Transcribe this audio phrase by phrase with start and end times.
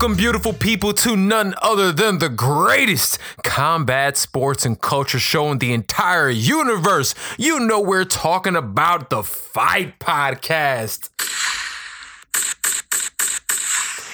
[0.00, 5.58] Welcome, beautiful people, to none other than the greatest combat sports and culture show in
[5.58, 7.14] the entire universe.
[7.36, 11.10] You know, we're talking about the Fight Podcast.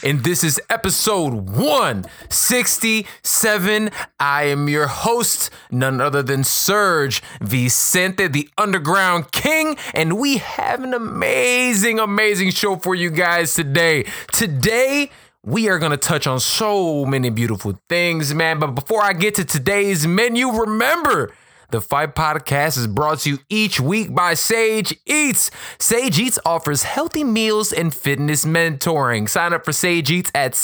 [0.03, 3.91] And this is episode 167.
[4.19, 9.77] I am your host, none other than Serg Vicente, the Underground King.
[9.95, 14.05] And we have an amazing, amazing show for you guys today.
[14.33, 15.13] Today,
[15.47, 18.59] we are going to touch on so many beautiful things, man.
[18.59, 21.33] But before I get to today's menu, remember
[21.71, 25.53] the Fight Podcast is brought to you each week by Sage Eats.
[25.79, 29.29] Sage Eats offers healthy meals and fitness mentoring.
[29.29, 30.57] Sign up for Sage Eats at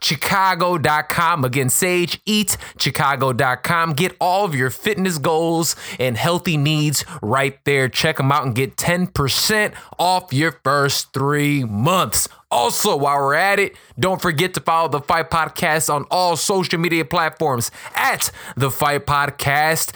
[0.00, 1.44] sageeatchicago.com.
[1.44, 3.92] Again, sageeatchicago.com.
[3.92, 7.88] Get all of your fitness goals and healthy needs right there.
[7.88, 12.28] Check them out and get 10% off your first three months.
[12.50, 16.78] Also, while we're at it, don't forget to follow the Fight Podcast on all social
[16.78, 19.92] media platforms at the Fight Podcast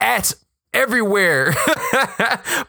[0.00, 0.34] at
[0.74, 1.52] everywhere.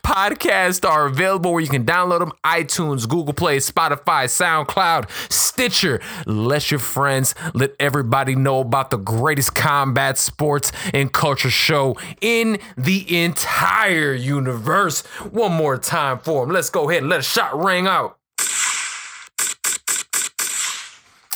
[0.04, 2.32] Podcasts are available where you can download them.
[2.46, 6.00] itunes google play spotify soundcloud stitcher.
[6.26, 12.60] Let your friends let everybody know about the greatest combat sports and culture show in
[12.78, 15.02] the entire universe.
[15.32, 18.18] One more time for them let's go ahead and let a shot ring out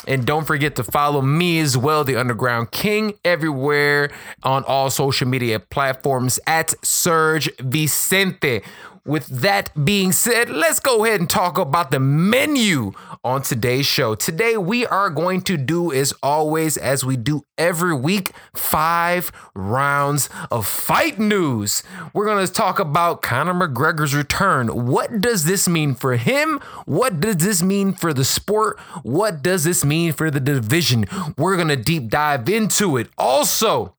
[0.09, 4.09] And don't forget to follow me as well, the Underground King, everywhere
[4.41, 8.63] on all social media platforms at Serg Vicente.
[9.05, 12.91] With that being said, let's go ahead and talk about the menu
[13.23, 14.15] on today's show.
[14.15, 20.29] Today, we are going to do, as always, as we do every week, five rounds
[20.51, 21.83] of fight news.
[22.13, 24.87] We're going to talk about Conor McGregor's return.
[24.87, 26.59] What does this mean for him?
[26.85, 28.79] What does this mean for the sport?
[29.03, 31.05] What does this mean for the division?
[31.37, 33.09] We're going to deep dive into it.
[33.17, 33.95] Also,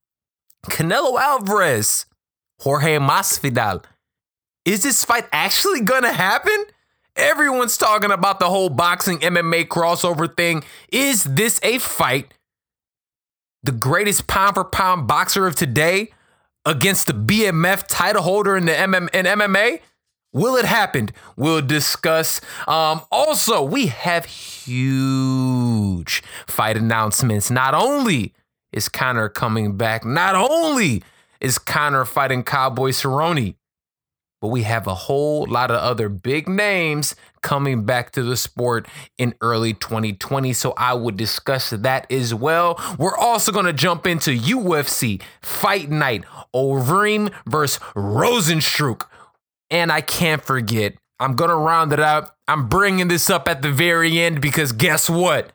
[0.67, 2.05] Canelo Alvarez,
[2.59, 3.83] Jorge Masvidal
[4.65, 6.65] is this fight actually gonna happen?
[7.15, 10.63] Everyone's talking about the whole boxing MMA crossover thing.
[10.91, 12.33] Is this a fight?
[13.63, 16.11] The greatest pound for pound boxer of today
[16.65, 19.81] against the BMF title holder in the MM in MMA?
[20.33, 21.09] Will it happen?
[21.35, 22.39] We'll discuss.
[22.65, 27.51] Um, also, we have huge fight announcements.
[27.51, 28.33] Not only
[28.71, 31.03] is Conor coming back, not only
[31.41, 33.55] is Conor fighting Cowboy Cerrone,
[34.41, 38.87] but we have a whole lot of other big names coming back to the sport
[39.17, 40.51] in early 2020.
[40.53, 42.79] So I would discuss that as well.
[42.97, 49.03] We're also going to jump into UFC Fight Night, Overeem versus Rozenstruik.
[49.69, 52.35] And I can't forget, I'm going to round it up.
[52.47, 55.53] I'm bringing this up at the very end because guess what?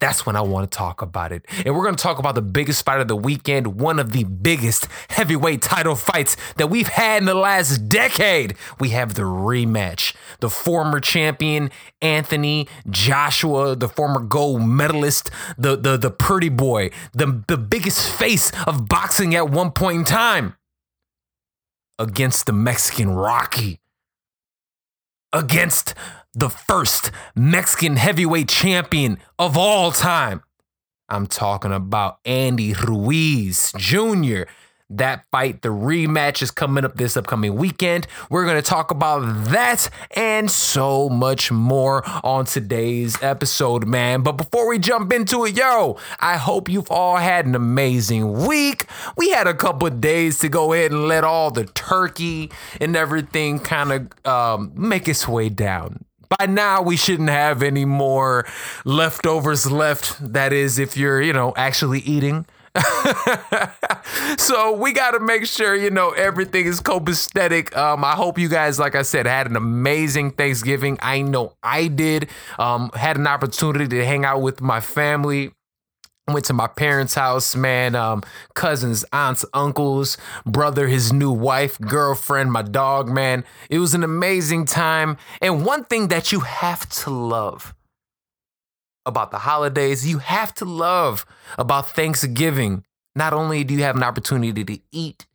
[0.00, 1.44] That's when I want to talk about it.
[1.64, 4.24] And we're going to talk about the biggest fight of the weekend, one of the
[4.24, 8.56] biggest heavyweight title fights that we've had in the last decade.
[8.78, 10.14] We have the rematch.
[10.40, 17.44] The former champion, Anthony Joshua, the former gold medalist, the, the, the pretty boy, the,
[17.46, 20.56] the biggest face of boxing at one point in time,
[21.98, 23.80] against the Mexican Rocky,
[25.34, 25.94] against
[26.34, 30.42] the first Mexican heavyweight champion of all time.
[31.08, 34.42] I'm talking about Andy Ruiz Jr.
[34.92, 38.08] That fight, the rematch is coming up this upcoming weekend.
[38.28, 44.22] We're going to talk about that and so much more on today's episode, man.
[44.22, 48.86] But before we jump into it, yo, I hope you've all had an amazing week.
[49.16, 52.50] We had a couple days to go ahead and let all the turkey
[52.80, 56.04] and everything kind of um, make its way down
[56.38, 58.46] by now we shouldn't have any more
[58.84, 60.16] leftovers left.
[60.32, 62.46] That is, if you're, you know, actually eating.
[64.38, 67.76] so we got to make sure you know everything is copacetic.
[67.76, 70.96] Um, I hope you guys, like I said, had an amazing Thanksgiving.
[71.02, 72.28] I know I did.
[72.58, 75.52] Um, had an opportunity to hang out with my family
[76.32, 77.94] went to my parents' house, man.
[77.94, 78.22] Um,
[78.54, 80.16] cousins, aunts, uncles,
[80.46, 83.44] brother, his new wife, girlfriend, my dog, man.
[83.68, 85.16] It was an amazing time.
[85.40, 87.74] And one thing that you have to love
[89.06, 91.24] about the holidays, you have to love
[91.58, 92.84] about Thanksgiving.
[93.14, 95.26] Not only do you have an opportunity to eat,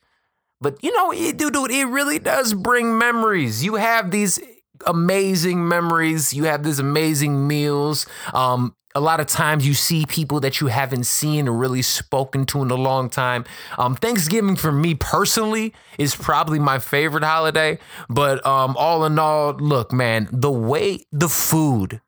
[0.62, 3.64] but you know, it, dude, dude, it really does bring memories.
[3.64, 4.40] You have these
[4.86, 6.34] amazing memories.
[6.34, 8.06] You have these amazing meals.
[8.34, 12.46] Um, a lot of times you see people that you haven't seen or really spoken
[12.46, 13.44] to in a long time.
[13.78, 17.78] Um, Thanksgiving for me personally is probably my favorite holiday.
[18.10, 22.00] But um, all in all, look, man, the way the food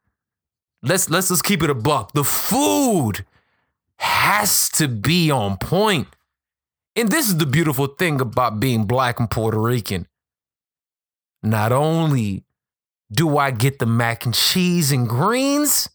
[0.83, 2.13] let's let's let's keep it a buck.
[2.13, 3.25] The food
[3.97, 6.07] has to be on point.
[6.95, 10.07] And this is the beautiful thing about being black and Puerto Rican.
[11.43, 12.43] Not only
[13.11, 15.89] do I get the mac and cheese and greens,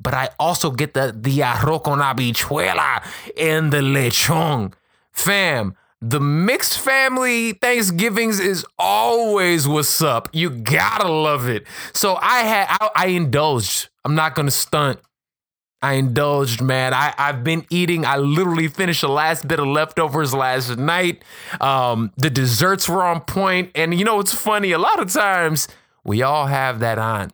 [0.00, 3.04] but I also get the, the arroz con habichuela
[3.36, 4.72] and the lechon.
[5.12, 10.28] Fam, the mixed family Thanksgivings is always what's up.
[10.32, 11.66] You gotta love it.
[11.92, 13.88] So I had I, I indulged.
[14.04, 14.98] I'm not gonna stunt.
[15.82, 16.92] I indulged, man.
[16.92, 18.04] I, I've been eating.
[18.04, 21.22] I literally finished the last bit of leftovers last night.
[21.58, 23.70] Um, the desserts were on point.
[23.74, 24.72] And you know what's funny?
[24.72, 25.68] A lot of times
[26.04, 27.32] we all have that aunt.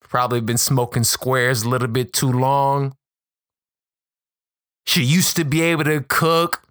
[0.00, 2.94] Probably been smoking squares a little bit too long.
[4.86, 6.62] She used to be able to cook.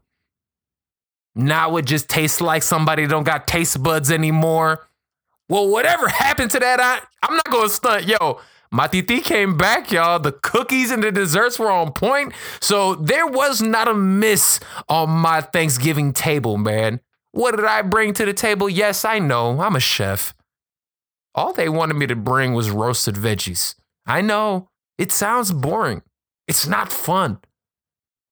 [1.36, 4.88] Now it just tastes like somebody don't got taste buds anymore.
[5.50, 8.06] Well, whatever happened to that aunt, I'm not gonna stunt.
[8.06, 8.42] Yo,
[8.72, 10.20] my titi came back, y'all.
[10.20, 12.34] The cookies and the desserts were on point.
[12.60, 14.60] So there was not a miss
[14.90, 17.02] on my Thanksgiving table, man.
[17.32, 18.68] What did I bring to the table?
[18.68, 19.62] Yes, I know.
[19.62, 20.34] I'm a chef.
[21.38, 23.76] All they wanted me to bring was roasted veggies.
[24.06, 24.68] I know.
[24.98, 26.02] It sounds boring.
[26.48, 27.40] It's not fun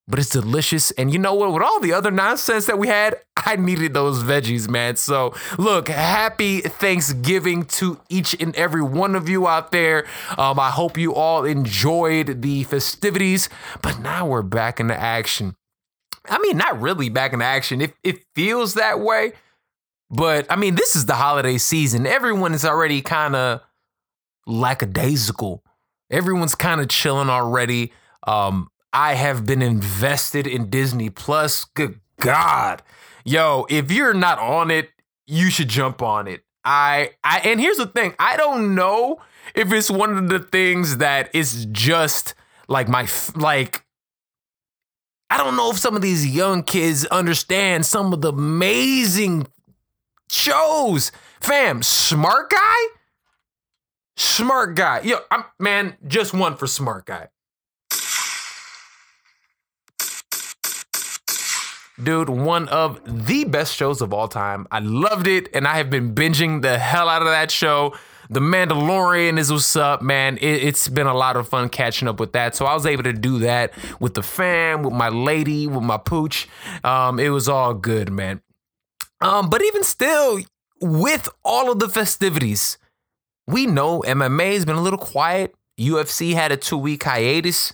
[0.07, 0.91] but it's delicious.
[0.91, 1.51] And you know what?
[1.51, 4.95] With all the other nonsense that we had, I needed those veggies, man.
[4.97, 10.05] So, look, happy Thanksgiving to each and every one of you out there.
[10.37, 13.49] Um, I hope you all enjoyed the festivities,
[13.81, 15.55] but now we're back into action.
[16.27, 17.81] I mean, not really back in action.
[17.81, 19.33] It, it feels that way,
[20.09, 22.05] but I mean, this is the holiday season.
[22.05, 23.61] Everyone is already kind of
[24.45, 25.63] lackadaisical.
[26.09, 27.91] Everyone's kind of chilling already.
[28.27, 31.65] Um, I have been invested in Disney Plus.
[31.65, 32.81] Good God.
[33.23, 34.89] Yo, if you're not on it,
[35.27, 36.43] you should jump on it.
[36.63, 39.21] I I and here's the thing, I don't know
[39.53, 42.33] if it's one of the things that is just
[42.67, 43.83] like my like
[45.29, 49.47] I don't know if some of these young kids understand some of the amazing
[50.29, 51.11] shows.
[51.39, 52.85] Fam, smart guy?
[54.17, 55.01] Smart guy.
[55.01, 57.29] Yo, I'm man, just one for smart guy.
[62.01, 64.67] Dude, one of the best shows of all time.
[64.69, 67.95] I loved it, and I have been binging the hell out of that show.
[68.29, 70.37] The Mandalorian is what's up, man.
[70.41, 72.55] It, has been a lot of fun catching up with that.
[72.55, 75.97] So I was able to do that with the fam, with my lady, with my
[75.97, 76.49] pooch.
[76.83, 78.41] Um, it was all good, man.
[79.21, 80.39] Um, but even still,
[80.81, 82.77] with all of the festivities,
[83.47, 85.53] we know MMA has been a little quiet.
[85.79, 87.73] UFC had a two week hiatus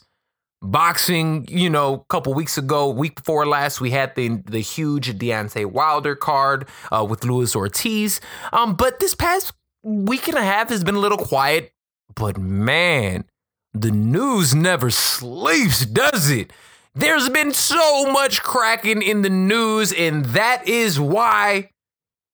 [0.62, 5.18] boxing, you know, a couple weeks ago, week before last, we had the the huge
[5.18, 8.22] Deontay Wilder card uh, with Luis Ortiz.
[8.54, 9.54] Um, but this past
[9.84, 11.74] week and a half has been a little quiet.
[12.14, 13.26] But man,
[13.74, 16.52] the news never sleeps, does it?
[16.94, 21.70] There's been so much cracking in the news, and that is why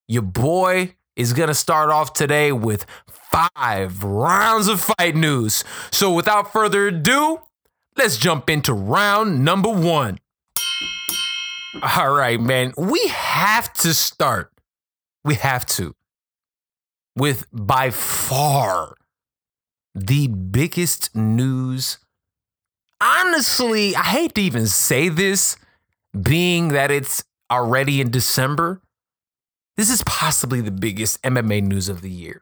[0.08, 5.64] your boy is gonna start off today with five rounds of fight news.
[5.92, 7.42] So without further ado,
[7.98, 10.20] Let's jump into round number one.
[11.82, 12.74] All right, man.
[12.78, 14.52] We have to start.
[15.26, 15.96] We have to.
[17.16, 18.96] With by far
[19.96, 21.98] the biggest news.
[23.00, 25.58] Honestly, I hate to even say this,
[26.20, 28.82] being that it's already in December.
[29.76, 32.42] This is possibly the biggest MMA news of the year.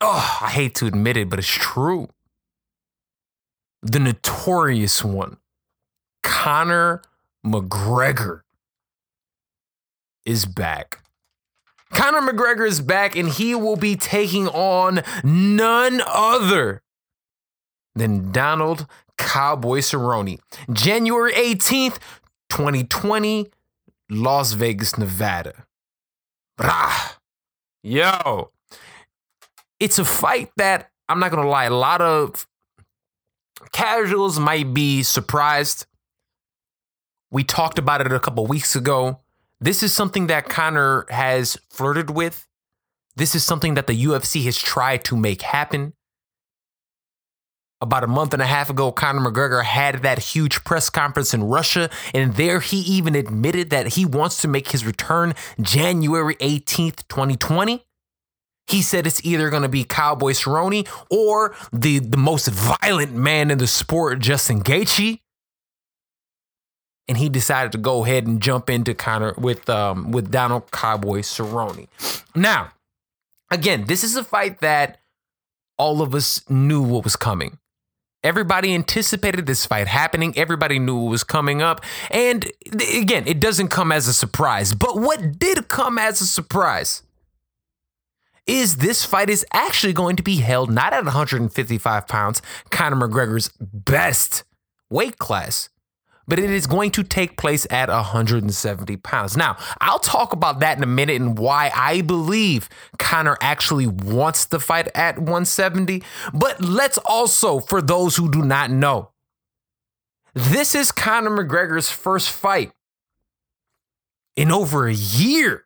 [0.00, 2.08] Oh, I hate to admit it, but it's true
[3.84, 5.36] the notorious one,
[6.22, 7.02] Conor
[7.46, 8.40] McGregor,
[10.24, 11.00] is back.
[11.92, 16.82] Conor McGregor is back and he will be taking on none other
[17.94, 18.86] than Donald
[19.16, 20.38] Cowboy Cerrone.
[20.72, 21.98] January 18th,
[22.50, 23.50] 2020,
[24.10, 25.66] Las Vegas, Nevada.
[26.58, 27.14] Brah.
[27.82, 28.50] Yo.
[29.80, 32.46] It's a fight that I'm not to lie, a lot of
[33.72, 35.86] Casuals might be surprised.
[37.30, 39.20] We talked about it a couple weeks ago.
[39.60, 42.46] This is something that Conor has flirted with.
[43.16, 45.94] This is something that the UFC has tried to make happen.
[47.84, 51.44] About a month and a half ago, Conor McGregor had that huge press conference in
[51.44, 57.06] Russia, and there he even admitted that he wants to make his return January 18th,
[57.08, 57.84] 2020.
[58.66, 63.50] He said it's either going to be Cowboy Cerrone or the, the most violent man
[63.50, 65.20] in the sport, Justin Gaethje.
[67.06, 71.18] And he decided to go ahead and jump into Conor with um, with Donald Cowboy
[71.18, 71.88] Cerrone.
[72.34, 72.72] Now,
[73.50, 74.96] again, this is a fight that
[75.76, 77.58] all of us knew what was coming.
[78.24, 80.36] Everybody anticipated this fight happening.
[80.36, 81.82] Everybody knew it was coming up.
[82.10, 84.74] And again, it doesn't come as a surprise.
[84.74, 87.02] But what did come as a surprise
[88.46, 93.50] is this fight is actually going to be held not at 155 pounds, Conor McGregor's
[93.60, 94.44] best
[94.90, 95.68] weight class,
[96.26, 99.36] but it is going to take place at 170 pounds.
[99.36, 104.46] Now, I'll talk about that in a minute and why I believe Conor actually wants
[104.46, 106.02] to fight at 170.
[106.32, 109.10] But let's also, for those who do not know,
[110.34, 112.72] this is Conor McGregor's first fight
[114.36, 115.64] in over a year.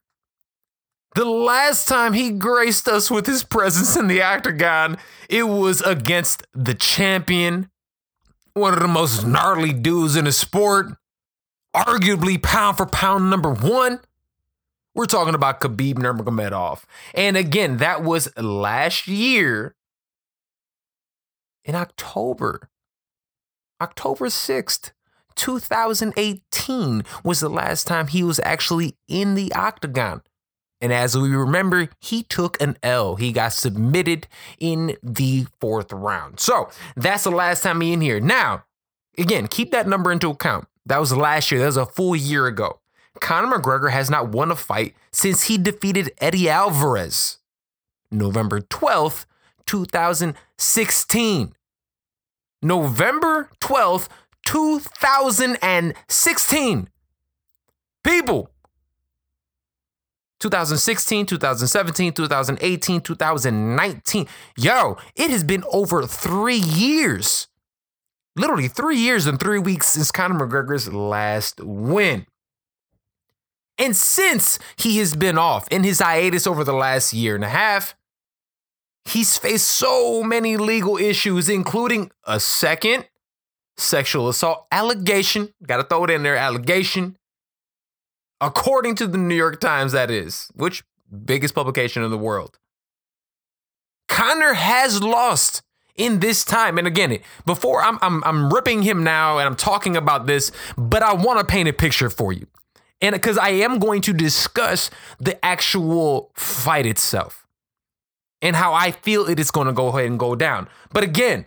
[1.15, 4.99] The last time he graced us with his presence in the octagon,
[5.29, 7.71] it was against the champion,
[8.59, 10.89] one of the most gnarly dudes in the sport,
[11.75, 14.01] arguably pound for pound number one.
[14.95, 16.83] We're talking about Khabib Nurmagomedov.
[17.15, 19.77] And again, that was last year
[21.65, 22.69] in October.
[23.81, 24.91] October 6th,
[25.37, 30.23] 2018 was the last time he was actually in the octagon.
[30.81, 33.17] And as we remember, he took an L.
[33.17, 36.39] He got submitted in the fourth round.
[36.39, 38.21] So that's the last time he in here.
[38.21, 38.65] Now,
[39.17, 40.69] again, keep that number into account.
[40.87, 41.61] That was last year.
[41.61, 42.79] That was a full year ago.
[43.21, 47.39] Conor McGregor has not won a fight since he defeated Eddie Alvarez
[48.11, 49.27] November 12th,
[49.67, 51.55] 2016.
[52.63, 54.09] November 12th,
[54.45, 56.89] 2016.
[58.03, 58.51] People,
[60.41, 64.27] 2016, 2017, 2018, 2019.
[64.57, 67.49] Yo, it has been over three years.
[68.37, 72.27] Literally three years and three weeks since Conor McGregor's last win.
[73.79, 77.49] And since he has been off in his hiatus over the last year and a
[77.49, 77.97] half,
[79.05, 83.09] he's faced so many legal issues, including a second
[83.77, 85.53] sexual assault allegation.
[85.65, 87.17] Gotta throw it in there allegation
[88.41, 90.85] according to the New York Times, that is, which
[91.25, 92.59] biggest publication in the world.
[94.09, 95.63] Conor has lost
[95.97, 96.79] in this time.
[96.79, 101.03] And again, before I'm, I'm, I'm ripping him now and I'm talking about this, but
[101.03, 102.47] I want to paint a picture for you.
[103.01, 107.47] And because I am going to discuss the actual fight itself
[108.41, 110.69] and how I feel it is going to go ahead and go down.
[110.93, 111.47] But again,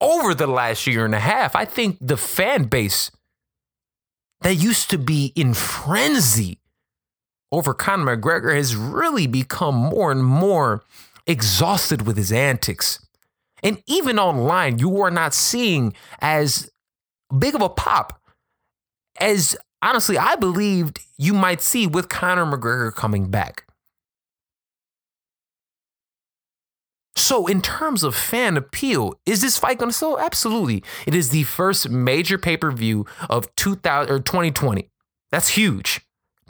[0.00, 3.10] over the last year and a half, I think the fan base
[4.44, 6.58] that used to be in frenzy
[7.50, 10.84] over Conor McGregor has really become more and more
[11.26, 13.04] exhausted with his antics.
[13.62, 16.70] And even online, you are not seeing as
[17.36, 18.20] big of a pop
[19.18, 23.63] as honestly I believed you might see with Conor McGregor coming back.
[27.16, 30.18] So, in terms of fan appeal, is this fight going to sell?
[30.18, 30.82] Absolutely.
[31.06, 34.90] It is the first major pay per view of 2000 or 2020.
[35.30, 36.00] That's huge.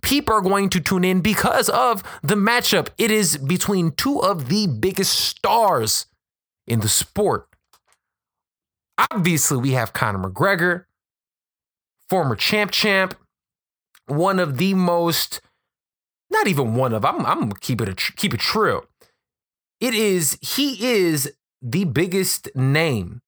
[0.02, 2.88] People are going to tune in because of the matchup.
[2.98, 6.06] It is between two of the biggest stars
[6.66, 7.48] in the sport.
[9.10, 10.84] Obviously, we have Conor McGregor,
[12.08, 13.16] former champ champ,
[14.06, 15.40] one of the most,
[16.30, 18.82] not even one of, I'm, I'm gonna keep it keep it true
[19.84, 23.20] it is, he is the biggest name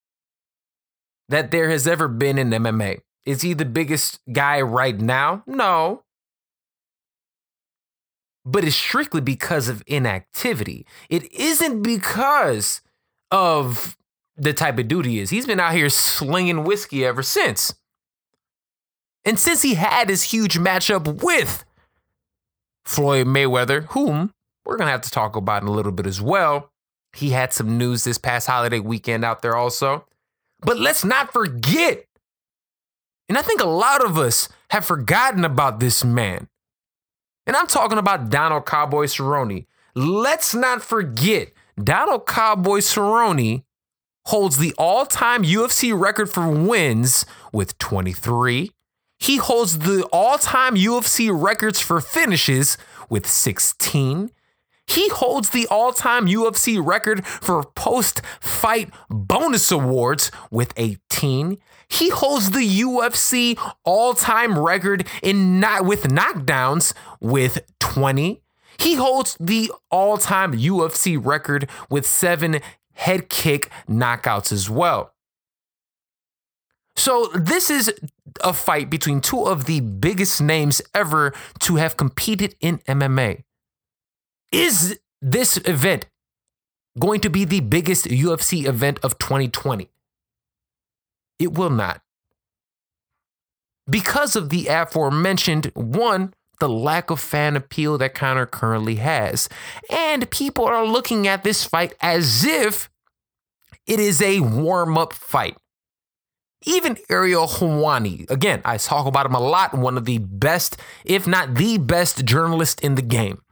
[1.29, 3.01] that there has ever been in MMA.
[3.27, 5.43] Is he the biggest guy right now?
[5.47, 6.05] No.
[8.47, 10.87] But it's strictly because of inactivity.
[11.11, 12.81] It isn't because
[13.31, 13.99] of
[14.37, 15.29] the type of dude he is.
[15.29, 17.75] He's been out here slinging whiskey ever since.
[19.27, 21.67] And since he had his huge matchup with
[22.87, 24.33] Floyd Mayweather, whom
[24.67, 26.71] we're going to have to talk about in a little bit as well.
[27.15, 30.07] He had some news this past holiday weekend out there also.
[30.61, 32.05] But let's not forget,
[33.29, 36.49] and I think a lot of us have forgotten about this man.
[37.47, 39.67] And I'm talking about Donald Cowboy Cerrone.
[39.95, 43.65] Let's not forget, Donald Cowboy Cerrone
[44.27, 48.73] holds the all time UFC record for wins with 23.
[49.19, 52.77] He holds the all time UFC records for finishes
[53.09, 54.31] with 16.
[54.87, 61.59] He holds the all time UFC record for post fight bonus awards with 18.
[61.89, 68.43] He holds the UFC all time record in not with knockdowns with 20.
[68.79, 72.61] He holds the all time UFC record with seven
[72.93, 75.13] head kick knockouts as well.
[76.99, 77.93] So, this is
[78.43, 83.43] a fight between two of the biggest names ever to have competed in MMA.
[84.57, 86.07] Is this event
[86.99, 89.91] going to be the biggest UFC event of 2020?
[91.39, 92.01] It will not.
[93.89, 99.51] Because of the aforementioned, one, the lack of fan appeal that Conor currently has.
[99.91, 102.89] And people are looking at this fight as if
[103.87, 105.59] it is a warm up fight.
[106.65, 111.27] Even Ariel Helwani, again, I talk about him a lot, one of the best, if
[111.27, 113.43] not the best journalist in the game.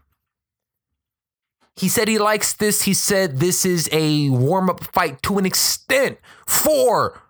[1.76, 2.82] He said he likes this.
[2.82, 7.20] He said this is a warm up fight to an extent for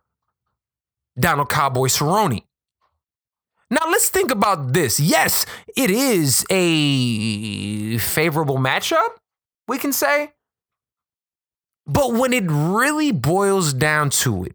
[1.18, 2.42] Donald Cowboy Cerrone.
[3.70, 5.00] Now let's think about this.
[5.00, 5.46] Yes,
[5.76, 9.08] it is a favorable matchup,
[9.66, 10.32] we can say.
[11.86, 14.54] But when it really boils down to it,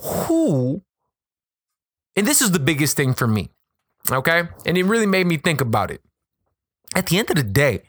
[0.00, 0.82] who,
[2.16, 3.50] and this is the biggest thing for me,
[4.10, 4.44] okay?
[4.66, 6.00] And it really made me think about it.
[6.94, 7.82] At the end of the day,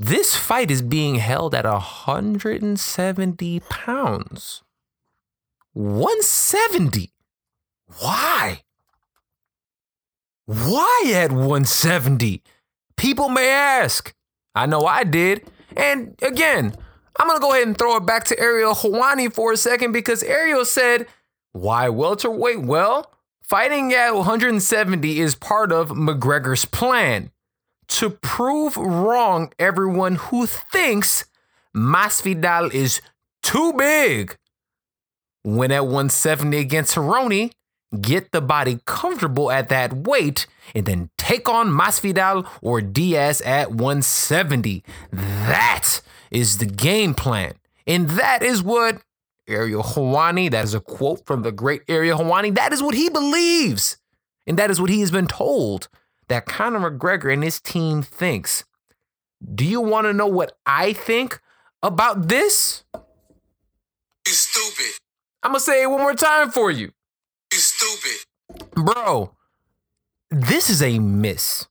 [0.00, 4.62] this fight is being held at 170 pounds.
[5.74, 7.12] 170.
[8.00, 8.62] Why?
[10.46, 12.42] Why at 170?
[12.96, 14.14] People may ask.
[14.54, 15.42] I know I did.
[15.76, 16.74] And again,
[17.18, 19.92] I'm going to go ahead and throw it back to Ariel Helwani for a second
[19.92, 21.08] because Ariel said,
[21.52, 22.62] Why welterweight?
[22.62, 27.32] Well, fighting at 170 is part of McGregor's plan
[27.90, 31.24] to prove wrong everyone who thinks
[31.76, 33.00] Masvidal is
[33.42, 34.36] too big.
[35.42, 37.50] When at 170 against Cerrone,
[38.00, 43.70] get the body comfortable at that weight, and then take on Masvidal or Diaz at
[43.70, 44.84] 170.
[45.12, 47.54] That is the game plan.
[47.86, 49.02] And that is what
[49.48, 53.08] Ariel Helwani, that is a quote from the great Ariel Helwani, that is what he
[53.08, 53.96] believes.
[54.46, 55.88] And that is what he has been told
[56.30, 58.64] that Conor McGregor and his team thinks.
[59.54, 61.40] Do you want to know what I think
[61.82, 62.84] about this?
[62.94, 65.00] You stupid.
[65.42, 66.92] I'm going to say it one more time for you.
[67.52, 68.26] You stupid.
[68.74, 69.34] Bro,
[70.30, 71.66] this is a miss.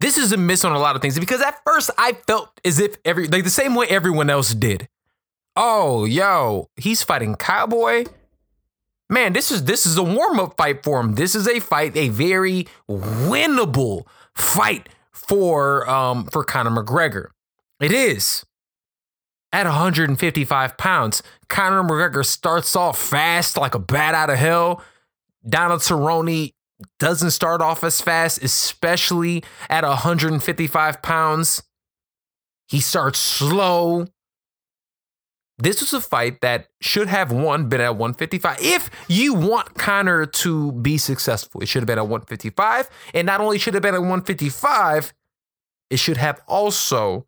[0.00, 2.80] This is a miss on a lot of things because at first I felt as
[2.80, 4.88] if every like the same way everyone else did.
[5.56, 8.06] Oh, yo, he's fighting Cowboy.
[9.14, 11.14] Man, this is this is a warm-up fight for him.
[11.14, 17.28] This is a fight, a very winnable fight for um for Conor McGregor.
[17.80, 18.44] It is.
[19.52, 24.82] At 155 pounds, Conor McGregor starts off fast like a bat out of hell.
[25.48, 26.52] Donald Cerrone
[26.98, 31.62] doesn't start off as fast, especially at 155 pounds.
[32.66, 34.08] He starts slow.
[35.64, 38.58] This was a fight that should have won been at 155.
[38.60, 42.90] If you want Conor to be successful, it should have been at 155.
[43.14, 45.14] And not only should have been at 155,
[45.88, 47.24] it should have also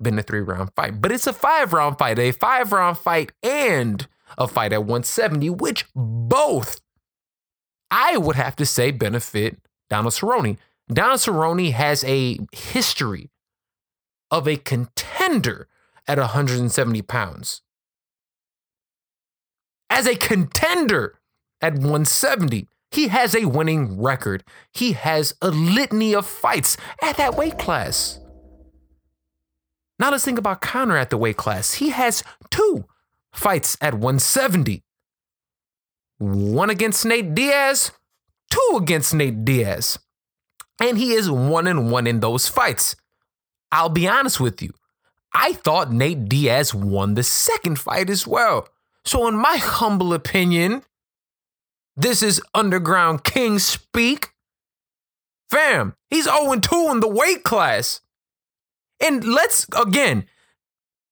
[0.00, 1.02] been a three round fight.
[1.02, 4.06] But it's a five round fight, a five round fight and
[4.38, 6.80] a fight at 170, which both
[7.90, 9.58] I would have to say benefit
[9.90, 10.56] Donald Cerrone.
[10.90, 13.28] Donald Cerrone has a history
[14.30, 15.68] of a contender
[16.08, 17.62] at 170 pounds.
[19.88, 21.18] As a contender
[21.60, 24.44] at 170, he has a winning record.
[24.72, 28.20] He has a litany of fights at that weight class.
[29.98, 31.74] Now let's think about Conor at the weight class.
[31.74, 32.84] He has two
[33.32, 34.82] fights at 170.
[36.18, 37.92] One against Nate Diaz,
[38.50, 39.98] two against Nate Diaz.
[40.80, 42.96] And he is one and one in those fights.
[43.72, 44.72] I'll be honest with you.
[45.34, 48.68] I thought Nate Diaz won the second fight as well.
[49.04, 50.82] So, in my humble opinion,
[51.96, 54.30] this is Underground King speak.
[55.48, 58.00] Fam, he's 0 2 in the weight class.
[59.00, 60.26] And let's, again,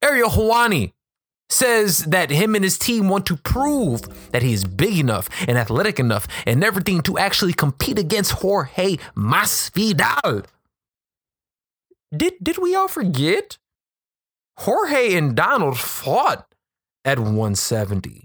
[0.03, 0.93] Ariel Helwani
[1.49, 5.57] says that him and his team want to prove that he is big enough and
[5.57, 10.47] athletic enough and everything to actually compete against Jorge Masvidal.
[12.15, 13.59] Did, did we all forget?
[14.59, 16.47] Jorge and Donald fought
[17.05, 18.25] at 170.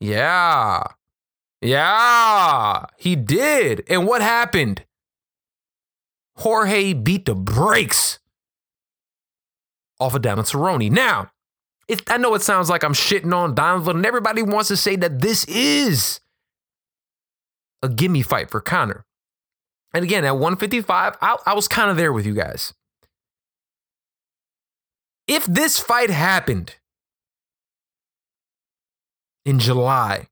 [0.00, 0.82] Yeah.
[1.62, 3.84] Yeah, he did.
[3.88, 4.84] And what happened?
[6.36, 8.18] Jorge beat the brakes
[9.98, 10.90] off of Donald Cerrone.
[10.90, 11.30] Now,
[11.86, 14.96] it, I know it sounds like I'm shitting on Donald, and everybody wants to say
[14.96, 16.20] that this is
[17.82, 19.04] a gimme fight for Conor.
[19.92, 22.72] And again, at 155, I, I was kind of there with you guys.
[25.30, 26.74] If this fight happened
[29.44, 30.26] in July,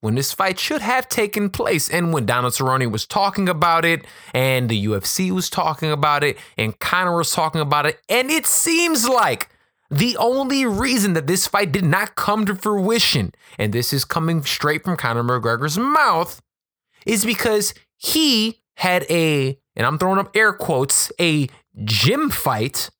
[0.00, 1.88] when this fight should have taken place.
[1.88, 6.36] And when Donald Cerrone was talking about it, and the UFC was talking about it,
[6.58, 9.50] and Conor was talking about it, and it seems like
[9.88, 14.42] the only reason that this fight did not come to fruition, and this is coming
[14.42, 16.42] straight from Conor McGregor's mouth,
[17.06, 21.48] is because he had a, and I'm throwing up air quotes, a
[21.84, 22.90] gym fight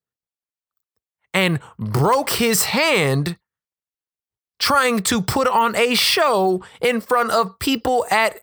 [1.32, 3.36] and broke his hand
[4.58, 8.40] trying to put on a show in front of people at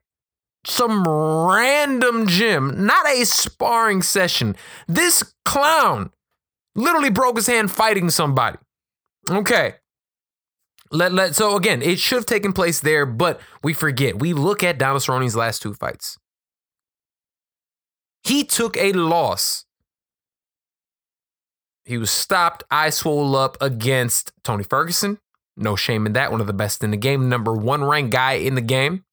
[0.66, 4.56] some random gym, not a sparring session.
[4.88, 6.12] This clown
[6.76, 8.58] literally broke his hand fighting somebody.
[9.30, 9.76] Okay.
[10.92, 14.20] Let, let so again, it should have taken place there, but we forget.
[14.20, 16.18] We look at Donald Cerrone's last two fights.
[18.24, 19.66] He took a loss.
[21.88, 25.20] He was stopped, eye swole up against Tony Ferguson.
[25.56, 26.34] No shame in that.
[26.34, 29.06] One of the best in the game, number one ranked guy in the game.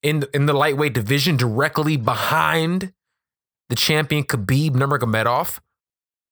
[0.00, 2.92] In the, in the lightweight division, directly behind
[3.68, 5.58] the champion Khabib Nurmagomedov,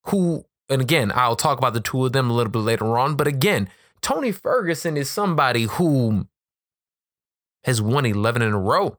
[0.05, 3.17] who, and again, I'll talk about the two of them a little bit later on.
[3.17, 3.69] But again,
[4.03, 6.29] Tony Ferguson is somebody who
[7.65, 8.99] has won 11 in a row,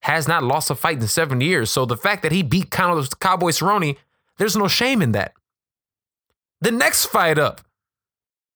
[0.00, 1.70] has not lost a fight in seven years.
[1.70, 3.98] So the fact that he beat Cowboy Cerrone,
[4.38, 5.34] there's no shame in that.
[6.60, 7.60] The next fight up,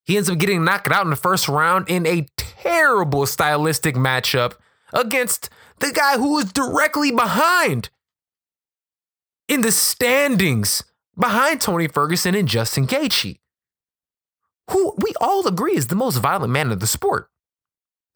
[0.05, 4.55] he ends up getting knocked out in the first round in a terrible stylistic matchup
[4.93, 7.91] against the guy who was directly behind
[9.49, 10.85] in the standings
[11.19, 13.39] behind Tony Ferguson and Justin Gaethje,
[14.71, 17.29] who we all agree is the most violent man of the sport,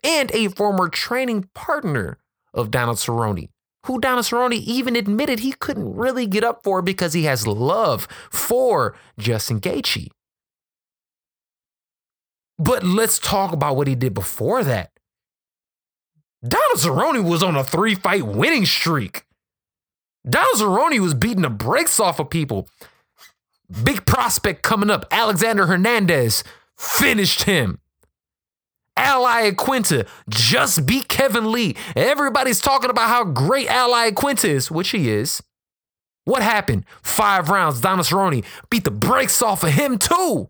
[0.03, 2.19] and a former training partner
[2.53, 3.49] of Donald Cerrone,
[3.85, 8.07] who Donald Cerrone even admitted he couldn't really get up for because he has love
[8.31, 10.09] for Justin Gaethje.
[12.59, 14.91] But let's talk about what he did before that.
[16.47, 19.25] Donald Cerrone was on a three fight winning streak.
[20.29, 22.69] Donald Cerrone was beating the brakes off of people.
[23.83, 26.45] Big prospect coming up, Alexander Hernandez,
[26.77, 27.81] finished him.
[28.97, 31.77] Al Iaquinta just beat Kevin Lee.
[31.97, 35.43] Everybody's talking about how great Ally Iaquinta is, which he is.
[36.25, 36.87] What happened?
[37.03, 40.49] Five rounds, Donald Cerrone beat the brakes off of him too.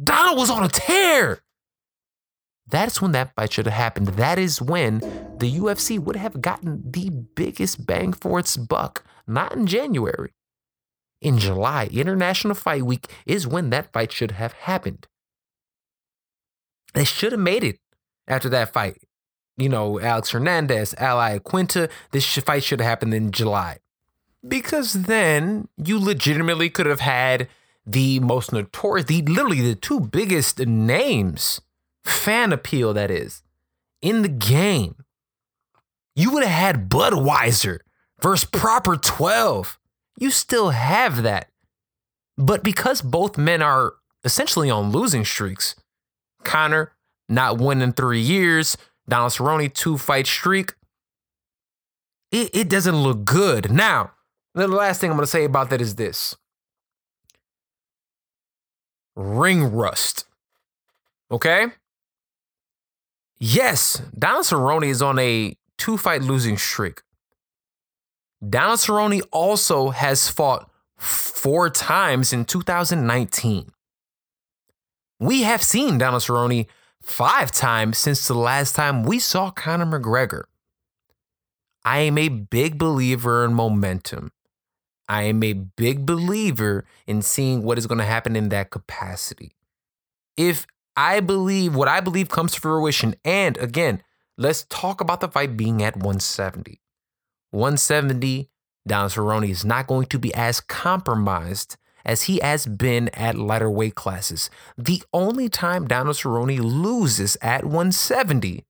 [0.00, 1.40] Donald was on a tear.
[2.68, 4.08] That's when that fight should have happened.
[4.08, 4.98] That is when
[5.38, 9.04] the UFC would have gotten the biggest bang for its buck.
[9.26, 10.32] Not in January.
[11.20, 15.06] In July, International Fight Week is when that fight should have happened.
[16.96, 17.78] They should have made it
[18.26, 19.02] after that fight.
[19.58, 23.80] You know, Alex Hernandez, Al Iaquinta, this fight should have happened in July.
[24.48, 27.48] Because then you legitimately could have had
[27.84, 31.60] the most notorious, the literally the two biggest names,
[32.02, 33.42] fan appeal that is,
[34.00, 34.94] in the game.
[36.14, 37.80] You would have had Budweiser
[38.22, 39.78] versus Proper 12.
[40.18, 41.50] You still have that.
[42.38, 45.74] But because both men are essentially on losing streaks,
[46.46, 46.92] Conor
[47.28, 48.76] not winning three years,
[49.08, 50.74] Donald Cerrone two fight streak,
[52.30, 53.70] it, it doesn't look good.
[53.70, 54.12] Now,
[54.54, 56.36] the last thing I'm going to say about that is this
[59.14, 60.26] ring rust.
[61.30, 61.66] Okay?
[63.38, 67.02] Yes, Donald Cerrone is on a two fight losing streak.
[68.46, 73.70] Donald Cerrone also has fought four times in 2019.
[75.18, 76.66] We have seen Donald Cerrone
[77.02, 80.42] five times since the last time we saw Conor McGregor.
[81.84, 84.32] I am a big believer in momentum.
[85.08, 89.52] I am a big believer in seeing what is going to happen in that capacity.
[90.36, 94.02] If I believe what I believe comes to fruition, and again,
[94.36, 96.80] let's talk about the fight being at 170.
[97.52, 98.50] 170,
[98.86, 103.70] Donald Cerrone is not going to be as compromised as he has been at lighter
[103.70, 104.48] weight classes.
[104.78, 108.64] The only time Donald Cerrone loses at 170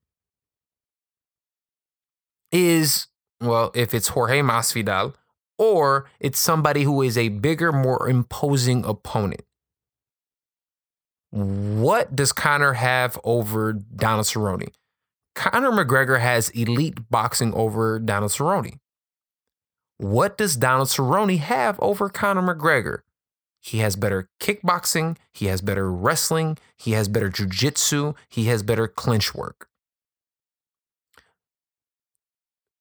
[2.51, 3.07] is,
[3.41, 5.15] well, if it's Jorge Masvidal
[5.59, 9.43] or it's somebody who is a bigger, more imposing opponent.
[11.31, 14.69] What does Conor have over Donald Cerrone?
[15.35, 18.79] Conor McGregor has elite boxing over Donald Cerrone.
[19.99, 23.01] What does Donald Cerrone have over Conor McGregor?
[23.67, 28.87] He has better kickboxing, he has better wrestling, he has better jujitsu, he has better
[28.87, 29.67] clinch work.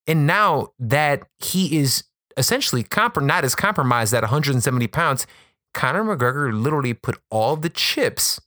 [0.06, 2.04] And now that he is
[2.38, 5.26] essentially comp- not as compromised at 170 pounds,
[5.74, 8.40] Conor McGregor literally put all the chips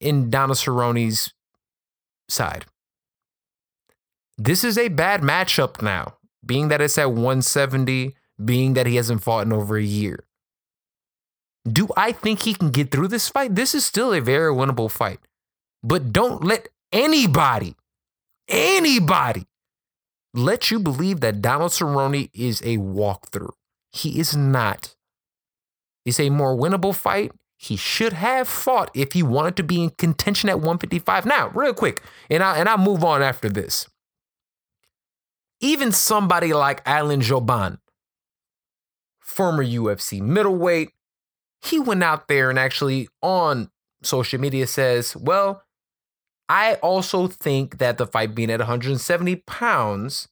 [0.00, 1.34] in Donald Cerrone's
[2.26, 2.64] side.
[4.38, 6.14] This is a bad matchup now,
[6.46, 10.24] being that it's at 170, being that he hasn't fought in over a year.
[11.68, 13.54] Do I think he can get through this fight?
[13.54, 15.20] This is still a very winnable fight.
[15.82, 17.76] But don't let anybody,
[18.48, 19.46] anybody,
[20.32, 23.52] let you believe that Donald Cerrone is a walkthrough.
[23.90, 24.94] He is not.
[26.04, 27.32] It's a more winnable fight.
[27.56, 31.26] He should have fought if he wanted to be in contention at 155.
[31.26, 33.86] Now, real quick, and I and I'll move on after this.
[35.60, 37.78] Even somebody like Alan Jouban,
[39.18, 40.92] former UFC middleweight,
[41.62, 43.70] he went out there and actually on
[44.02, 45.62] social media says, Well,
[46.48, 50.28] I also think that the fight being at 170 pounds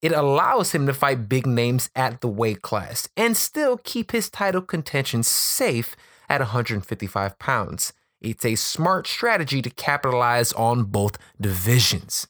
[0.00, 4.30] it allows him to fight big names at the weight class and still keep his
[4.30, 5.96] title contention safe
[6.28, 7.92] at 155 pounds.
[8.20, 12.28] It's a smart strategy to capitalize on both divisions.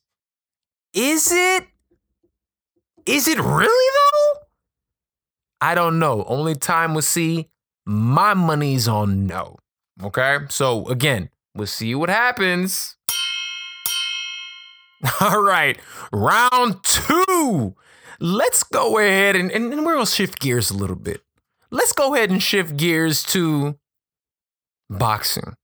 [0.95, 1.67] Is it?
[3.07, 4.41] Is it really though?
[5.61, 6.25] I don't know.
[6.25, 7.49] Only time will see.
[7.91, 9.57] My money's on no.
[10.03, 10.41] Okay?
[10.51, 12.99] So again, we'll see what happens.
[15.23, 15.79] All right,
[16.13, 17.75] round two.
[18.21, 21.23] Let's go ahead and, and, and we're gonna shift gears a little bit.
[21.71, 23.79] Let's go ahead and shift gears to
[24.91, 25.55] boxing.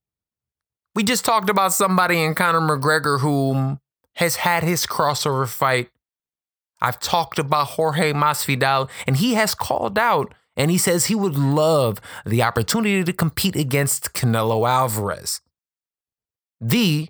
[0.94, 3.78] We just talked about somebody in Conor McGregor who
[4.14, 5.90] has had his crossover fight.
[6.80, 11.36] I've talked about Jorge Masvidal, and he has called out and he says he would
[11.36, 15.40] love the opportunity to compete against Canelo Alvarez,
[16.60, 17.08] the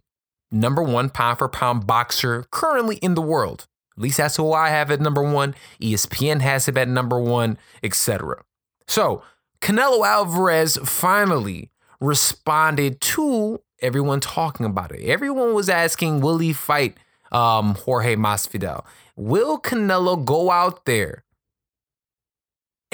[0.51, 3.67] number one pound for pound boxer currently in the world.
[3.97, 5.55] At least that's who I have at number one.
[5.81, 8.43] ESPN has him at number one, etc.
[8.89, 9.23] So
[9.61, 15.05] Canelo Alvarez finally responded to everyone talking about it.
[15.05, 16.97] Everyone was asking, will he fight
[17.31, 18.85] um, Jorge Masvidal?
[19.17, 21.25] Will Canelo go out there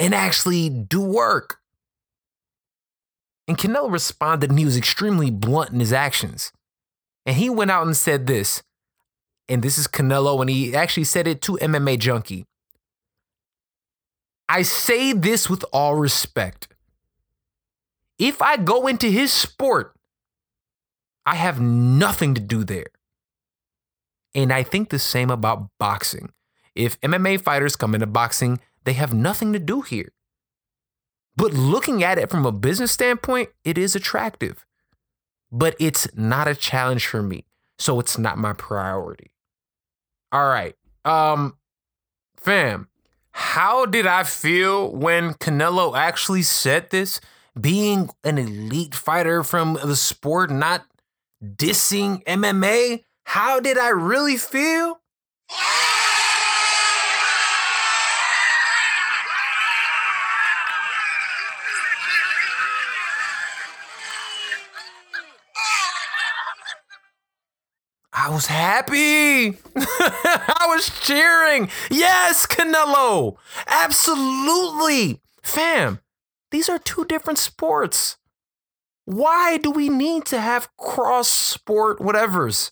[0.01, 1.59] and actually do work?
[3.47, 6.51] And Canelo responded, and he was extremely blunt in his actions.
[7.25, 8.63] And he went out and said this,
[9.47, 12.45] and this is Canelo, and he actually said it to MMA Junkie.
[14.49, 16.67] I say this with all respect.
[18.17, 19.95] If I go into his sport,
[21.25, 22.87] I have nothing to do there.
[24.33, 26.31] And I think the same about boxing.
[26.73, 30.13] If MMA fighters come into boxing, they have nothing to do here.
[31.35, 34.65] But looking at it from a business standpoint, it is attractive
[35.51, 37.45] but it's not a challenge for me.
[37.77, 39.31] So it's not my priority.
[40.31, 40.75] All right.
[41.03, 41.57] Um
[42.37, 42.87] fam,
[43.31, 47.19] how did I feel when Canelo actually said this?
[47.59, 50.85] Being an elite fighter from the sport, not
[51.43, 55.01] dissing MMA, how did I really feel?
[68.23, 69.57] I was happy.
[69.75, 71.69] I was cheering.
[71.89, 73.37] Yes, Canelo.
[73.65, 75.19] Absolutely.
[75.41, 75.99] Fam,
[76.51, 78.17] these are two different sports.
[79.05, 82.69] Why do we need to have cross sport whatevers?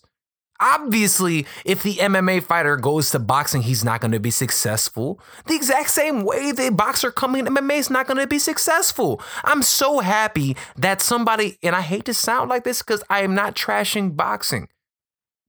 [0.60, 5.18] Obviously, if the MMA fighter goes to boxing, he's not going to be successful.
[5.46, 9.20] The exact same way the boxer coming to MMA is not going to be successful.
[9.42, 13.34] I'm so happy that somebody, and I hate to sound like this because I am
[13.34, 14.68] not trashing boxing.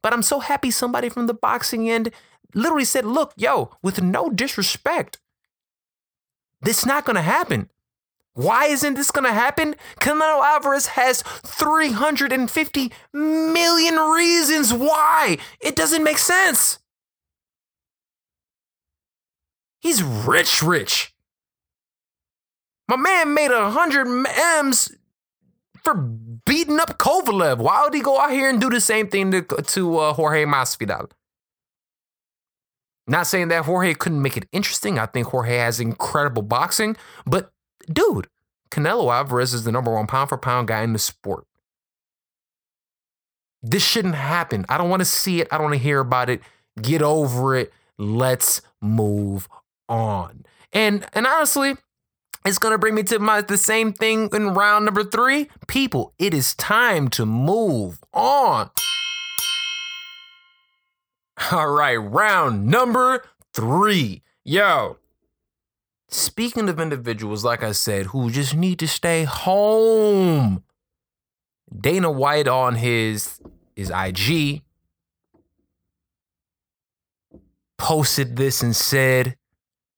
[0.02, 2.12] But I'm so happy somebody from the boxing end
[2.54, 5.20] literally said, look, yo, with no disrespect,
[6.62, 7.70] this not gonna happen.
[8.34, 9.76] Why isn't this gonna happen?
[10.00, 15.38] Canelo Alvarez has 350 million reasons why.
[15.60, 16.80] It doesn't make sense.
[19.80, 21.14] He's rich, rich.
[22.88, 24.96] My man made a hundred M's
[25.84, 25.96] for
[26.46, 27.58] beating up Kovalev.
[27.58, 30.46] Why would he go out here and do the same thing to, to uh, Jorge
[30.46, 31.12] Masvidal?
[33.08, 35.00] Not saying that Jorge couldn't make it interesting.
[35.00, 37.52] I think Jorge has incredible boxing, but
[37.92, 38.28] dude,
[38.70, 41.46] Canelo Alvarez is the number one pound for pound guy in the sport.
[43.62, 44.66] This shouldn't happen.
[44.70, 45.48] I don't want to see it.
[45.52, 46.42] I don't want to hear about it.
[46.82, 47.72] Get over it.
[47.98, 49.48] Let's move
[49.90, 50.46] on.
[50.74, 51.76] And and honestly,
[52.44, 55.48] it's going to bring me to my the same thing in round number 3.
[55.68, 58.72] People, it is time to move on.
[61.52, 63.24] All right, round number
[63.54, 64.24] 3.
[64.44, 64.98] Yo.
[66.08, 70.64] Speaking of individuals like I said who just need to stay home.
[71.80, 73.40] Dana White on his
[73.76, 74.62] his IG
[77.78, 79.38] posted this and said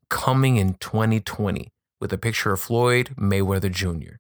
[0.09, 1.72] coming in 2020
[2.03, 4.15] with a picture of Floyd Mayweather Jr.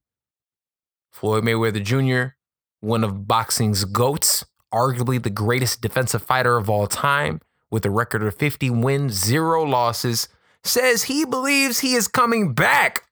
[1.11, 2.35] Floyd Mayweather Jr.,
[2.79, 8.23] one of boxing's GOATs, arguably the greatest defensive fighter of all time, with a record
[8.23, 10.29] of 50 wins, zero losses,
[10.63, 13.03] says he believes he is coming back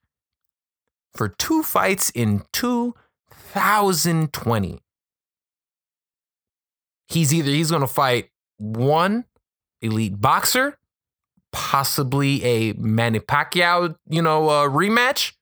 [1.13, 4.79] for two fights in 2020.
[7.09, 9.25] He's either he's going to fight one
[9.81, 10.77] elite boxer,
[11.51, 15.33] possibly a Manny Pacquiao, you know, uh, rematch,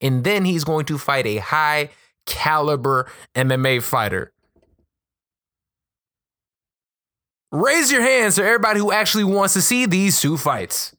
[0.00, 1.90] and then he's going to fight a high
[2.26, 4.32] caliber MMA fighter.
[7.52, 10.94] Raise your hands for everybody who actually wants to see these two fights.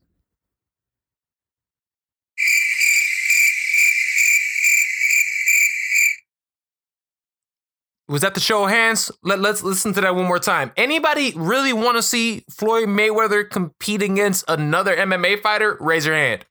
[8.11, 9.09] Was that the show of hands?
[9.23, 10.73] Let, let's listen to that one more time.
[10.75, 15.77] Anybody really want to see Floyd Mayweather compete against another MMA fighter?
[15.79, 16.45] Raise your hand.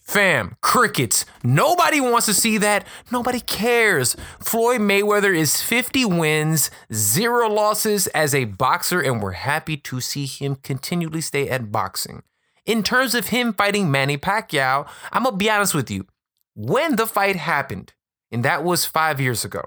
[0.00, 1.24] Fam, crickets.
[1.44, 2.84] Nobody wants to see that.
[3.08, 4.16] Nobody cares.
[4.40, 10.26] Floyd Mayweather is 50 wins, zero losses as a boxer, and we're happy to see
[10.26, 12.24] him continually stay at boxing.
[12.66, 16.06] In terms of him fighting Manny Pacquiao, I'm going to be honest with you.
[16.54, 17.94] When the fight happened,
[18.30, 19.62] and that was five years ago,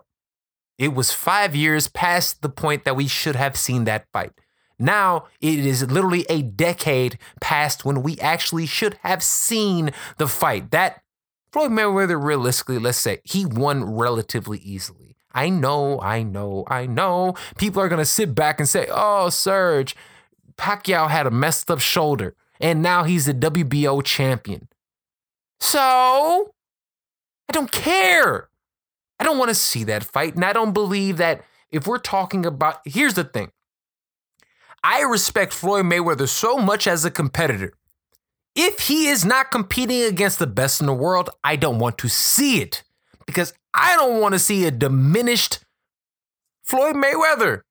[0.78, 4.32] it was five years past the point that we should have seen that fight.
[4.80, 10.72] Now it is literally a decade past when we actually should have seen the fight.
[10.72, 11.02] That
[11.52, 15.16] Floyd Mayweather, realistically, let's say he won relatively easily.
[15.32, 17.36] I know, I know, I know.
[17.58, 19.94] People are gonna sit back and say, "Oh, Serg,
[20.58, 24.68] Pacquiao had a messed up shoulder, and now he's the WBO champion."
[25.60, 26.54] So
[27.50, 28.50] I don't care.
[29.20, 32.46] I don't want to see that fight, and I don't believe that if we're talking
[32.46, 32.80] about.
[32.86, 33.52] Here's the thing.
[34.84, 37.74] I respect Floyd Mayweather so much as a competitor.
[38.56, 42.10] If he is not competing against the best in the world, I don't want to
[42.10, 42.84] see it
[43.26, 45.60] because I don't want to see a diminished
[46.64, 47.62] Floyd Mayweather.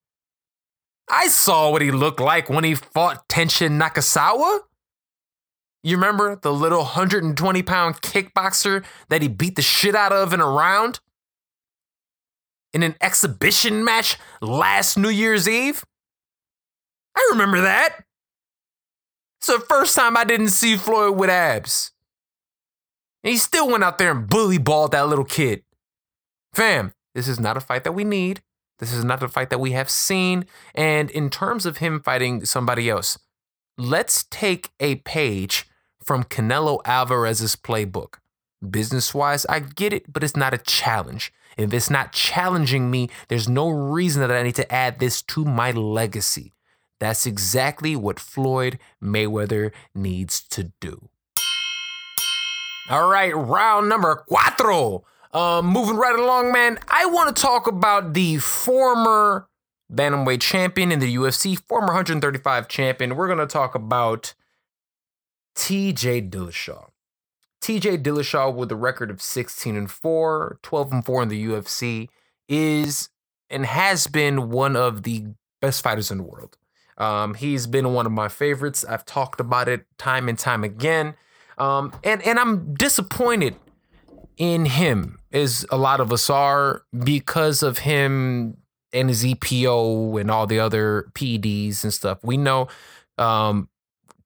[1.08, 4.60] I saw what he looked like when he fought Tenshin Nakasawa.
[5.86, 10.40] You remember the little 120 pound kickboxer that he beat the shit out of in
[10.40, 10.98] a round?
[12.72, 15.84] In an exhibition match last New Year's Eve?
[17.16, 18.00] I remember that.
[19.38, 21.92] It's the first time I didn't see Floyd with abs.
[23.22, 25.62] And he still went out there and bully balled that little kid.
[26.52, 28.42] Fam, this is not a fight that we need.
[28.80, 30.46] This is not a fight that we have seen.
[30.74, 33.20] And in terms of him fighting somebody else,
[33.78, 35.64] let's take a page
[36.06, 38.14] from Canelo Alvarez's playbook.
[38.70, 41.32] Business wise, I get it, but it's not a challenge.
[41.58, 45.44] If it's not challenging me, there's no reason that I need to add this to
[45.44, 46.52] my legacy.
[47.00, 51.08] That's exactly what Floyd Mayweather needs to do.
[52.88, 55.02] All right, round number cuatro.
[55.34, 56.78] Um, moving right along, man.
[56.88, 59.48] I want to talk about the former
[59.92, 63.16] bantamweight champion in the UFC, former 135 champion.
[63.16, 64.34] We're going to talk about
[65.56, 66.90] TJ Dillashaw.
[67.60, 72.08] TJ Dillashaw, with a record of 16 and 4, 12 and 4 in the UFC,
[72.48, 73.08] is
[73.50, 75.24] and has been one of the
[75.60, 76.56] best fighters in the world.
[76.98, 78.84] Um, he's been one of my favorites.
[78.84, 81.14] I've talked about it time and time again.
[81.58, 83.56] Um, and, and I'm disappointed
[84.36, 88.58] in him, as a lot of us are, because of him
[88.92, 92.18] and his EPO and all the other PEDs and stuff.
[92.22, 92.68] We know
[93.18, 93.68] um,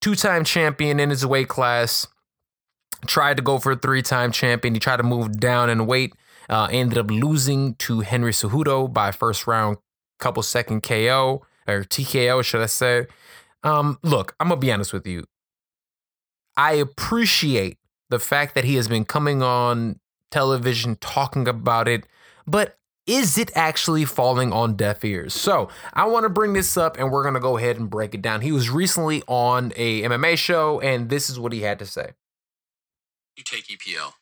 [0.01, 2.07] two time champion in his weight class,
[3.07, 4.75] tried to go for a three time champion.
[4.75, 6.15] He tried to move down in weight,
[6.49, 9.79] uh, ended up losing to Henry Cejudo by first round,
[10.19, 13.07] couple second KO or TKO, should I say?
[13.63, 15.25] Um, look, I'm gonna be honest with you.
[16.57, 17.79] I appreciate
[18.09, 22.05] the fact that he has been coming on television talking about it,
[22.47, 22.77] but
[23.11, 25.35] is it actually falling on deaf ears?
[25.35, 28.23] So I want to bring this up and we're gonna go ahead and break it
[28.23, 28.41] down.
[28.41, 32.13] He was recently on a MMA show, and this is what he had to say.
[33.37, 34.13] You take EPO.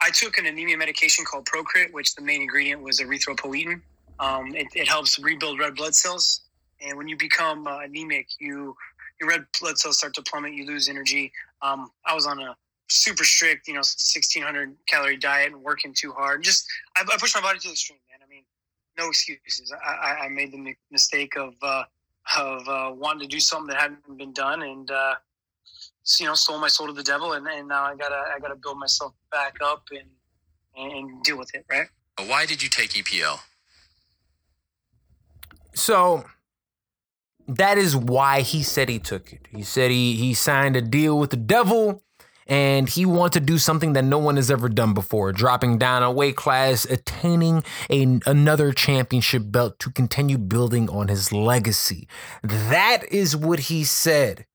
[0.00, 3.80] I took an anemia medication called Procrit, which the main ingredient was erythropoietin.
[4.20, 6.42] Um, it, it, helps rebuild red blood cells,
[6.80, 8.76] and when you become uh, anemic, you
[9.20, 10.52] your red blood cells start to plummet.
[10.52, 11.32] You lose energy.
[11.62, 12.54] Um, I was on a
[12.88, 16.42] super strict, you know, sixteen hundred calorie diet and working too hard.
[16.42, 16.66] Just
[16.96, 18.20] I, I, pushed my body to the extreme, man.
[18.22, 18.44] I mean,
[18.98, 19.72] no excuses.
[19.84, 21.84] I, I made the mistake of uh,
[22.36, 25.14] of uh, wanting to do something that hadn't been done, and uh,
[26.18, 28.56] you know, sold my soul to the devil, and, and now I gotta I gotta
[28.56, 30.08] build myself back up and
[30.76, 31.86] and deal with it, right?
[32.26, 33.40] Why did you take EPO?
[35.74, 36.24] So
[37.48, 39.48] that is why he said he took it.
[39.50, 42.02] He said he he signed a deal with the devil
[42.46, 46.02] and he wanted to do something that no one has ever done before, dropping down
[46.02, 52.08] a weight class, attaining a, another championship belt to continue building on his legacy.
[52.42, 54.46] That is what he said.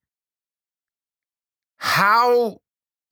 [1.77, 2.59] How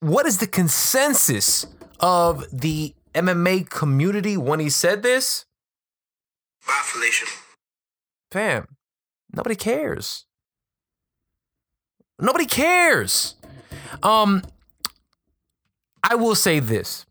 [0.00, 1.66] what is the consensus
[1.98, 5.44] of the MMA community when he said this?
[6.66, 7.26] Bye, Felicia.
[8.30, 8.68] Fam,
[9.32, 10.26] nobody cares.
[12.20, 13.36] Nobody cares.
[14.02, 14.42] Um,
[16.02, 17.06] I will say this.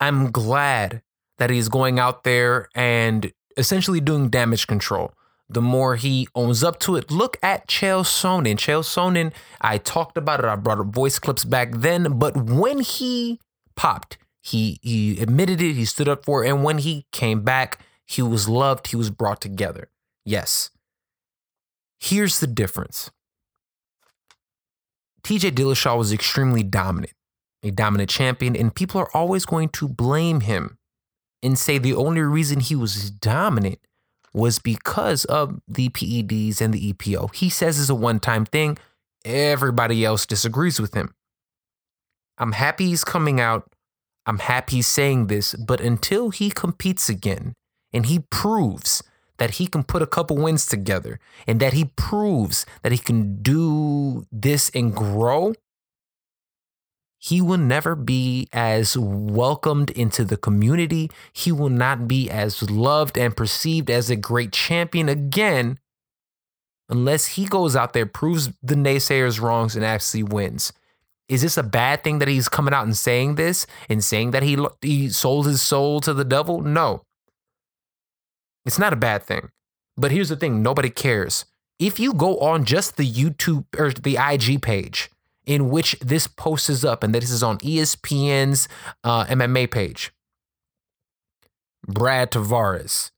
[0.00, 1.02] I'm glad
[1.38, 5.12] that he's going out there and essentially doing damage control.
[5.48, 8.56] The more he owns up to it, look at Chael Sonnen.
[8.56, 10.46] Chael Sonnen, I talked about it.
[10.46, 13.38] I brought up voice clips back then, but when he
[13.76, 15.74] popped, he he admitted it.
[15.74, 18.88] He stood up for it, and when he came back, he was loved.
[18.88, 19.88] He was brought together.
[20.24, 20.70] Yes.
[21.98, 23.10] Here's the difference.
[25.22, 27.12] TJ Dillashaw was extremely dominant,
[27.66, 30.78] a dominant champion, and people are always going to blame him
[31.42, 33.78] and say the only reason he was dominant
[34.32, 37.34] was because of the PEDs and the EPO.
[37.34, 38.78] He says it's a one time thing.
[39.24, 41.14] Everybody else disagrees with him.
[42.38, 43.72] I'm happy he's coming out.
[44.26, 47.54] I'm happy he's saying this, but until he competes again
[47.92, 49.02] and he proves
[49.38, 53.40] that he can put a couple wins together and that he proves that he can
[53.42, 55.54] do this and grow,
[57.26, 61.10] he will never be as welcomed into the community.
[61.32, 65.80] He will not be as loved and perceived as a great champion again
[66.88, 70.72] unless he goes out there, proves the naysayers wrongs, and actually wins.
[71.28, 74.44] Is this a bad thing that he's coming out and saying this and saying that
[74.44, 76.60] he he sold his soul to the devil?
[76.60, 77.02] No.
[78.64, 79.50] It's not a bad thing.
[79.96, 81.44] But here's the thing, nobody cares.
[81.80, 85.10] If you go on just the YouTube or the IG page
[85.46, 88.68] in which this post is up and this is on ESPN's
[89.04, 90.12] uh, MMA page,
[91.86, 93.12] Brad Tavares.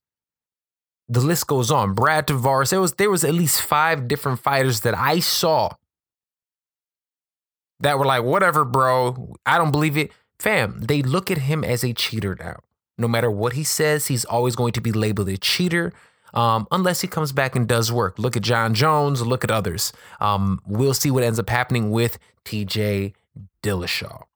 [1.08, 1.94] The list goes on.
[1.94, 2.68] Brad Tavares.
[2.70, 5.70] There was there was at least five different fighters that I saw
[7.80, 9.34] that were like, whatever, bro.
[9.46, 10.12] I don't believe it.
[10.38, 12.60] Fam, they look at him as a cheater now.
[12.96, 15.92] No matter what he says, he's always going to be labeled a cheater.
[16.34, 18.18] Um, unless he comes back and does work.
[18.18, 19.92] Look at Jon Jones, look at others.
[20.20, 23.14] Um, we'll see what ends up happening with TJ
[23.62, 24.27] Dillashaw.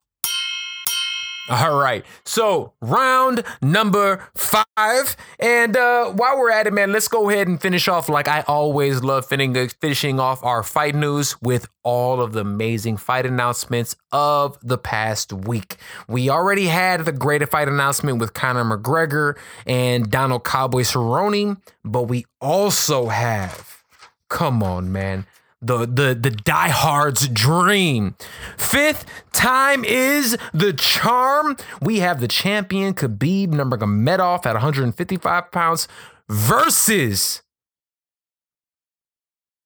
[1.49, 2.05] All right.
[2.24, 5.16] So round number five.
[5.40, 8.43] And uh, while we're at it, man, let's go ahead and finish off like I
[8.47, 13.97] always love finishing, finishing off our fight news with all of the amazing fight announcements
[14.12, 15.76] of the past week.
[16.07, 19.36] We already had the great fight announcement with Conor McGregor
[19.66, 23.82] and Donald Cowboy Cerrone, but we also have,
[24.28, 25.26] come on, man
[25.63, 28.17] the the the diehard's dream.
[28.57, 31.57] Fifth time is the charm.
[31.81, 35.89] We have the champion Khabib Nurmagomedov at 155 pounds
[36.29, 37.43] versus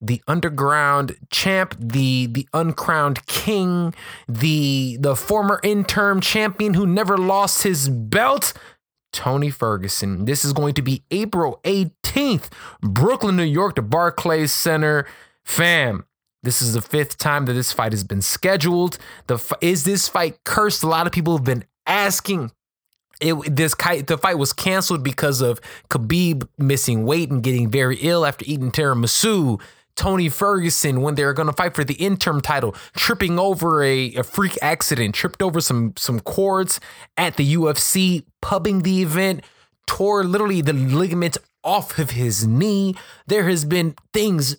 [0.00, 3.94] the underground champ, the the uncrowned king,
[4.28, 8.52] the the former interim champion who never lost his belt.
[9.12, 10.26] Tony Ferguson.
[10.26, 12.50] This is going to be April 18th,
[12.82, 15.06] Brooklyn, New York, the Barclays Center.
[15.46, 16.04] Fam,
[16.42, 18.98] this is the fifth time that this fight has been scheduled.
[19.28, 20.82] The is this fight cursed?
[20.82, 22.50] A lot of people have been asking.
[23.20, 28.26] It this the fight was canceled because of Khabib missing weight and getting very ill
[28.26, 29.60] after eating tiramisu.
[29.94, 34.14] Tony Ferguson, when they were going to fight for the interim title, tripping over a,
[34.14, 36.80] a freak accident, tripped over some some cords
[37.16, 39.42] at the UFC, pubbing the event,
[39.86, 42.94] tore literally the ligament off of his knee.
[43.26, 44.56] There has been things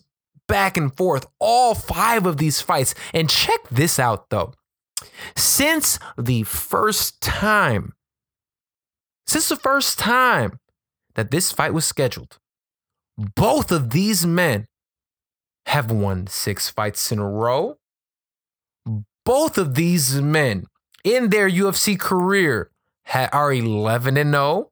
[0.48, 2.96] back and forth, all five of these fights.
[3.14, 4.54] And check this out though.
[5.36, 7.94] Since the first time,
[9.26, 10.60] since the first time
[11.16, 12.38] that this fight was scheduled,
[13.18, 14.68] both of these men
[15.68, 17.78] have won six fights in a row.
[19.26, 20.66] Both of these men
[21.04, 22.72] in their UFC career
[23.14, 24.72] are 11 and 0.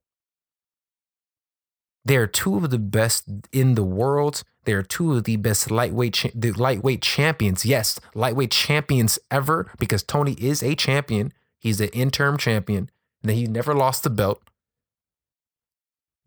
[2.05, 4.43] They're two of the best in the world.
[4.65, 7.65] They're two of the best lightweight cha- the lightweight champions.
[7.65, 11.33] Yes, lightweight champions ever because Tony is a champion.
[11.57, 12.89] He's an interim champion
[13.23, 14.41] and he never lost the belt.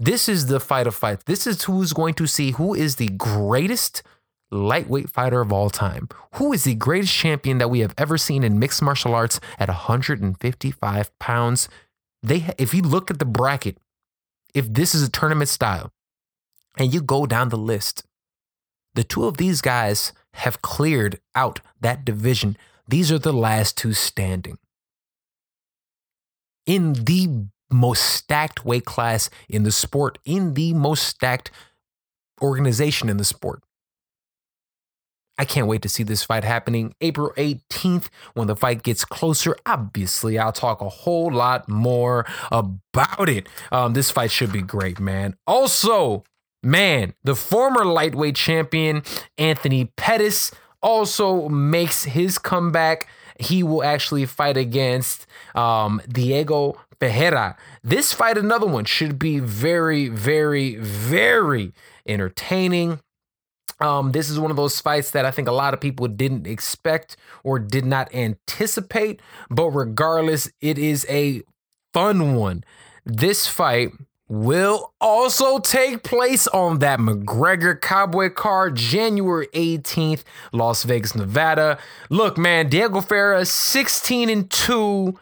[0.00, 1.24] This is the fight of fights.
[1.24, 4.02] This is who's going to see who is the greatest
[4.50, 6.08] lightweight fighter of all time.
[6.34, 9.68] Who is the greatest champion that we have ever seen in mixed martial arts at
[9.68, 11.68] 155 pounds?
[12.22, 13.78] they if you look at the bracket,
[14.58, 15.92] if this is a tournament style,
[16.76, 18.04] and you go down the list,
[18.94, 22.56] the two of these guys have cleared out that division.
[22.88, 24.58] These are the last two standing.
[26.66, 31.52] In the most stacked weight class in the sport, in the most stacked
[32.42, 33.62] organization in the sport.
[35.38, 39.56] I can't wait to see this fight happening April 18th when the fight gets closer.
[39.64, 43.48] Obviously, I'll talk a whole lot more about it.
[43.70, 45.36] Um, this fight should be great, man.
[45.46, 46.24] Also,
[46.62, 49.02] man, the former lightweight champion,
[49.38, 50.50] Anthony Pettis,
[50.82, 53.08] also makes his comeback.
[53.38, 57.56] He will actually fight against um, Diego Ferreira.
[57.84, 61.72] This fight, another one, should be very, very, very
[62.06, 63.00] entertaining.
[63.80, 66.46] Um, this is one of those fights that I think a lot of people didn't
[66.46, 69.20] expect or did not anticipate.
[69.50, 71.42] But regardless, it is a
[71.92, 72.64] fun one.
[73.04, 73.92] This fight
[74.28, 80.22] will also take place on that McGregor Cowboy card January 18th,
[80.52, 81.78] Las Vegas, Nevada.
[82.10, 85.18] Look, man, Diego Ferreira 16 and 2.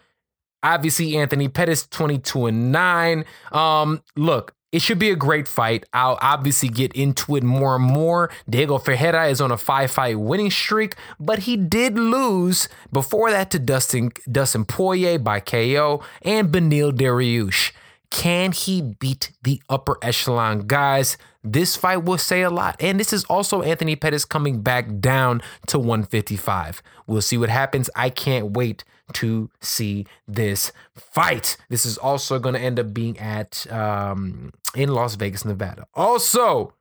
[0.62, 3.24] Obviously, Anthony Pettis 22 and 9.
[3.52, 5.84] Um, look, it should be a great fight.
[5.92, 8.30] I'll obviously get into it more and more.
[8.48, 13.50] Diego Ferreira is on a five fight winning streak, but he did lose before that
[13.52, 17.72] to Dustin Dustin Poirier by KO and Beneil Dariush.
[18.10, 21.16] Can he beat the upper echelon guys?
[21.42, 22.76] This fight will say a lot.
[22.80, 26.82] And this is also Anthony Pettis coming back down to 155.
[27.06, 27.88] We'll see what happens.
[27.94, 28.84] I can't wait
[29.14, 31.56] to see this fight.
[31.68, 35.86] This is also going to end up being at um, in Las Vegas, Nevada.
[35.94, 36.74] Also,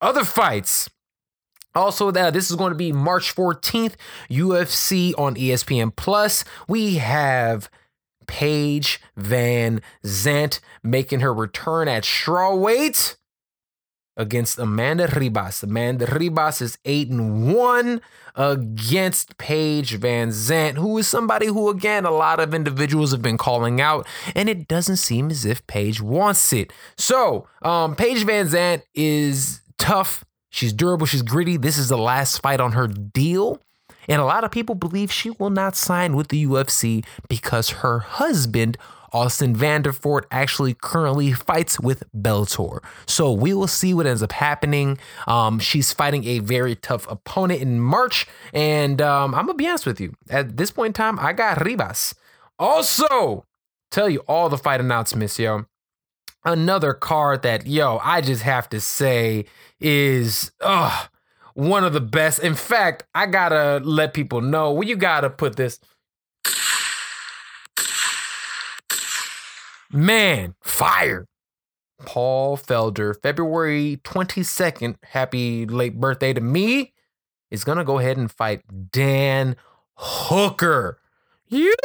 [0.00, 0.90] other fights.
[1.74, 3.94] Also, that this is going to be March 14th,
[4.30, 6.44] UFC on ESPN Plus.
[6.68, 7.68] We have
[8.28, 13.16] Paige Van Zant making her return at strawweight
[14.16, 15.62] against Amanda Ribas.
[15.62, 18.00] Amanda Ribas is 8 and 1
[18.36, 23.38] against Paige Van Zant, who is somebody who, again, a lot of individuals have been
[23.38, 26.72] calling out, and it doesn't seem as if Paige wants it.
[26.96, 30.24] So, um, Paige Van Zant is tough.
[30.50, 31.06] She's durable.
[31.06, 31.56] She's gritty.
[31.56, 33.60] This is the last fight on her deal.
[34.08, 38.00] And a lot of people believe she will not sign with the UFC because her
[38.00, 38.76] husband,
[39.14, 42.80] Austin Vanderford, actually currently fights with Bellator.
[43.06, 44.98] So we will see what ends up happening.
[45.28, 48.26] Um, she's fighting a very tough opponent in March.
[48.52, 50.14] And um, I'm going to be honest with you.
[50.28, 52.14] At this point in time, I got Ribas.
[52.58, 53.46] Also,
[53.90, 55.66] tell you all the fight announcements, yo.
[56.44, 59.46] Another card that, yo, I just have to say
[59.80, 61.08] is, ugh
[61.54, 62.40] one of the best.
[62.40, 65.80] In fact, I gotta let people know Well, you gotta put this.
[69.94, 71.28] Man, fire.
[72.04, 74.96] Paul Felder, February 22nd.
[75.04, 76.92] Happy late birthday to me.
[77.52, 79.54] Is gonna go ahead and fight Dan
[79.94, 80.98] Hooker.
[81.46, 81.76] You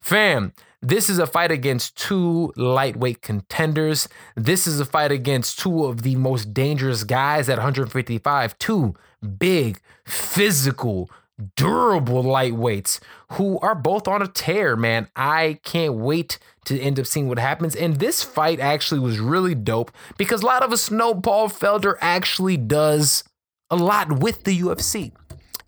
[0.00, 0.54] fam.
[0.80, 4.08] This is a fight against two lightweight contenders.
[4.34, 8.58] This is a fight against two of the most dangerous guys at 155.
[8.58, 8.94] Two
[9.38, 11.10] big, physical,
[11.56, 13.00] durable lightweights
[13.32, 15.08] who are both on a tear, man.
[15.14, 17.76] I can't wait to end up seeing what happens.
[17.76, 21.94] And this fight actually was really dope because a lot of us know Paul Felder
[22.00, 23.24] actually does
[23.70, 25.12] a lot with the UFC.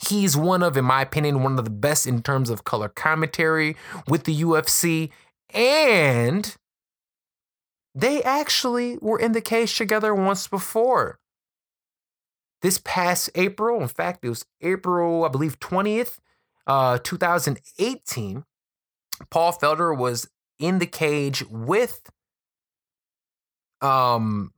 [0.08, 3.76] He's one of, in my opinion, one of the best in terms of color commentary
[4.08, 5.10] with the UFC.
[5.52, 6.56] And
[7.94, 11.18] they actually were in the cage together once before.
[12.62, 16.18] This past April, in fact, it was April, I believe, 20th,
[16.66, 18.44] uh, 2018,
[19.30, 22.10] Paul Felder was in the cage with
[23.80, 24.52] um,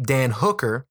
[0.00, 0.86] Dan Hooker.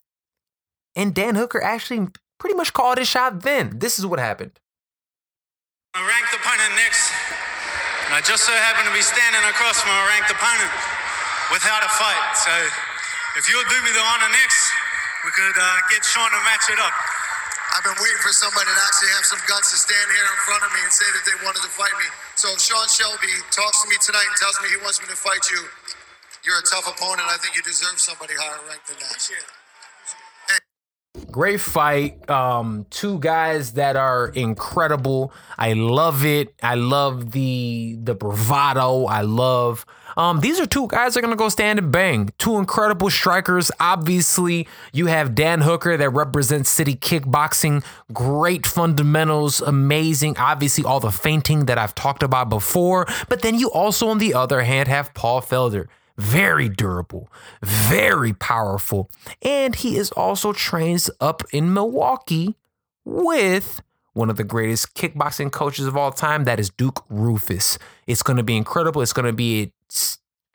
[0.96, 3.80] And Dan Hooker actually pretty much called his shot then.
[3.80, 4.60] This is what happened.
[5.96, 7.10] A ranked opponent next.
[8.06, 10.70] And I just so happen to be standing across from a ranked opponent
[11.56, 12.36] without a fight.
[12.36, 12.52] So
[13.40, 14.73] if you'll do me the honor next,
[15.24, 16.92] we could uh, get Sean to match it up.
[17.74, 20.62] I've been waiting for somebody to actually have some guts to stand here in front
[20.62, 22.06] of me and say that they wanted to fight me.
[22.38, 25.18] So if Sean Shelby talks to me tonight and tells me he wants me to
[25.18, 25.64] fight you,
[26.46, 27.26] you're a tough opponent.
[27.26, 29.18] I think you deserve somebody higher ranked than that.
[31.32, 32.30] Great fight.
[32.30, 35.32] Um, two guys that are incredible.
[35.58, 36.54] I love it.
[36.62, 39.06] I love the the bravado.
[39.06, 39.86] I love
[40.18, 42.30] um, these are two guys that are gonna go stand and bang.
[42.38, 43.72] Two incredible strikers.
[43.80, 47.84] Obviously, you have Dan Hooker that represents City Kickboxing.
[48.12, 50.38] Great fundamentals, amazing.
[50.38, 53.08] Obviously, all the feinting that I've talked about before.
[53.30, 55.88] But then you also, on the other hand, have Paul Felder
[56.18, 57.28] very durable,
[57.62, 59.10] very powerful,
[59.42, 62.56] and he is also trains up in Milwaukee
[63.04, 63.82] with
[64.14, 66.44] one of the greatest kickboxing coaches of all time.
[66.44, 67.78] That is Duke Roufus.
[68.06, 69.02] It's going to be incredible.
[69.02, 69.74] It's going to be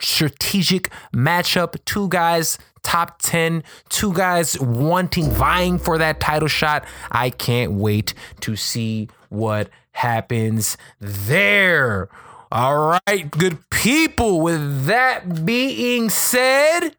[0.00, 1.76] strategic matchup.
[1.84, 6.84] Two guys top 10, two guys wanting, vying for that title shot.
[7.10, 12.08] I can't wait to see what happens there.
[12.50, 14.40] All right, good people.
[14.40, 16.96] With that being said,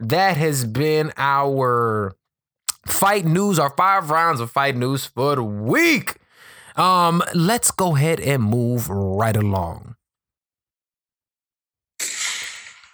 [0.00, 2.16] that has been our
[2.86, 6.16] fight news, our five rounds of fight news for the week.
[6.76, 9.87] Um, let's go ahead and move right along.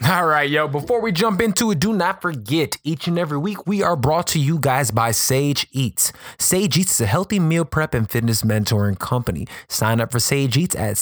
[0.11, 3.66] All right, yo, before we jump into it, do not forget each and every week
[3.66, 6.12] we are brought to you guys by Sage Eats.
[6.38, 9.46] Sage Eats is a healthy meal prep and fitness mentoring company.
[9.66, 10.98] Sign up for Sage Eats at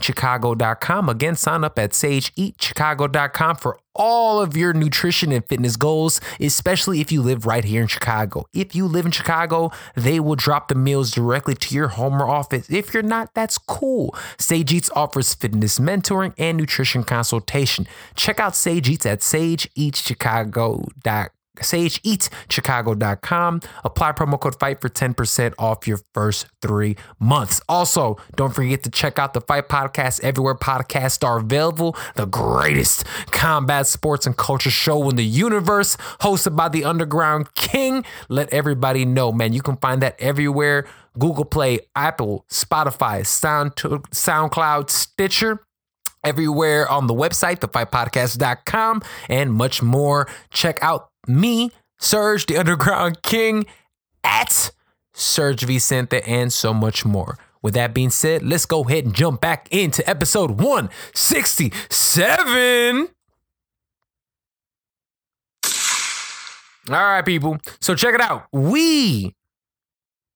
[0.00, 1.08] sageeatchicago.com.
[1.08, 7.10] Again, sign up at sageeatchicago.com for all of your nutrition and fitness goals, especially if
[7.10, 8.46] you live right here in Chicago.
[8.52, 12.28] If you live in Chicago, they will drop the meals directly to your home or
[12.28, 12.68] office.
[12.68, 14.14] If you're not, that's cool.
[14.38, 17.86] Sage Eats offers fitness mentoring and nutrition consultation.
[18.14, 23.60] Check out Sage Eats at sageeatchicago.com sageeatchicago.com.
[23.84, 27.60] Apply promo code FIGHT for 10% off your first three months.
[27.68, 31.96] Also, don't forget to check out the Fight Podcast everywhere podcasts are available.
[32.14, 38.04] The greatest combat sports and culture show in the universe, hosted by the Underground King.
[38.28, 40.86] Let everybody know, man, you can find that everywhere.
[41.18, 45.60] Google Play, Apple, Spotify, Sound SoundCloud, Stitcher
[46.26, 50.28] everywhere on the website, thefightpodcast.com, and much more.
[50.50, 51.70] Check out me,
[52.00, 53.66] Serg, the Underground King,
[54.24, 54.70] at
[55.14, 57.38] Serg Vicente, and so much more.
[57.62, 63.08] With that being said, let's go ahead and jump back into episode 167.
[66.88, 67.58] All right, people.
[67.80, 68.46] So check it out.
[68.52, 69.34] We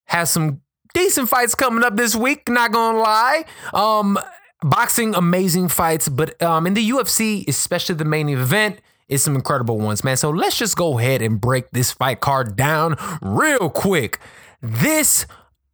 [0.07, 0.63] have some
[0.95, 3.45] decent fights coming up this week, not gonna lie.
[3.73, 4.19] Um,
[4.63, 8.81] boxing, amazing fights, but um, in the UFC, especially the main event,
[9.11, 10.17] is some incredible ones, man.
[10.17, 14.19] So let's just go ahead and break this fight card down real quick.
[14.63, 15.27] This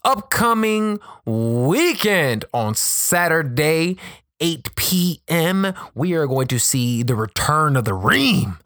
[0.05, 3.99] upcoming weekend on Saturday,
[4.41, 8.59] 8 p.m., we are going to see the return of the Reem.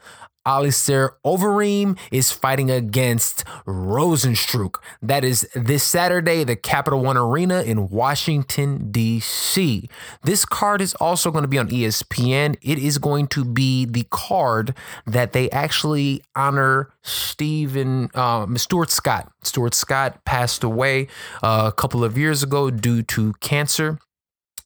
[0.46, 4.76] Alistair Overeem is fighting against Rozenstruik.
[5.02, 9.88] That is this Saturday, the Capital One Arena in Washington, D.C.
[10.22, 12.56] This card is also going to be on ESPN.
[12.62, 14.74] It is going to be the card
[15.06, 19.30] that they actually honor Stephen um, Stuart Scott.
[19.42, 21.08] Stuart Scott passed away
[21.42, 23.98] uh, a couple of years ago due to cancer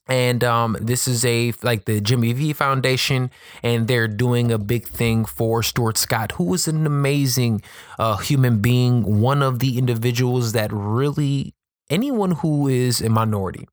[0.07, 3.31] and um, this is a like the Jimmy V Foundation,
[3.63, 7.61] and they're doing a big thing for Stuart Scott, who was an amazing
[7.97, 11.53] uh, human being, one of the individuals that really
[11.89, 13.67] anyone who is a minority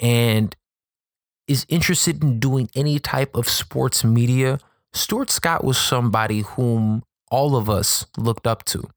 [0.00, 0.54] and
[1.46, 4.58] is interested in doing any type of sports media.
[4.92, 8.88] Stuart Scott was somebody whom all of us looked up to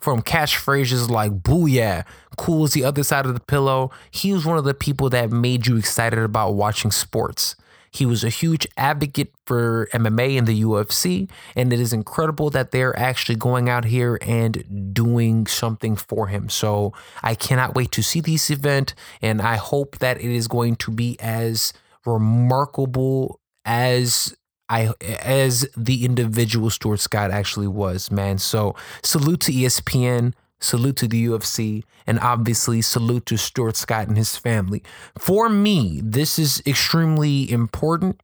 [0.00, 2.04] from catchphrases like booyah,
[2.36, 3.90] cool as the other side of the pillow.
[4.10, 7.56] He was one of the people that made you excited about watching sports.
[7.90, 12.72] He was a huge advocate for MMA and the UFC, and it is incredible that
[12.72, 16.48] they're actually going out here and doing something for him.
[16.48, 16.92] So
[17.22, 20.90] I cannot wait to see this event, and I hope that it is going to
[20.90, 21.72] be as
[22.04, 24.34] remarkable as
[24.68, 28.38] I as the individual Stuart Scott actually was, man.
[28.38, 34.16] So salute to ESPN, salute to the UFC, and obviously salute to Stuart Scott and
[34.16, 34.82] his family.
[35.18, 38.20] For me, this is extremely important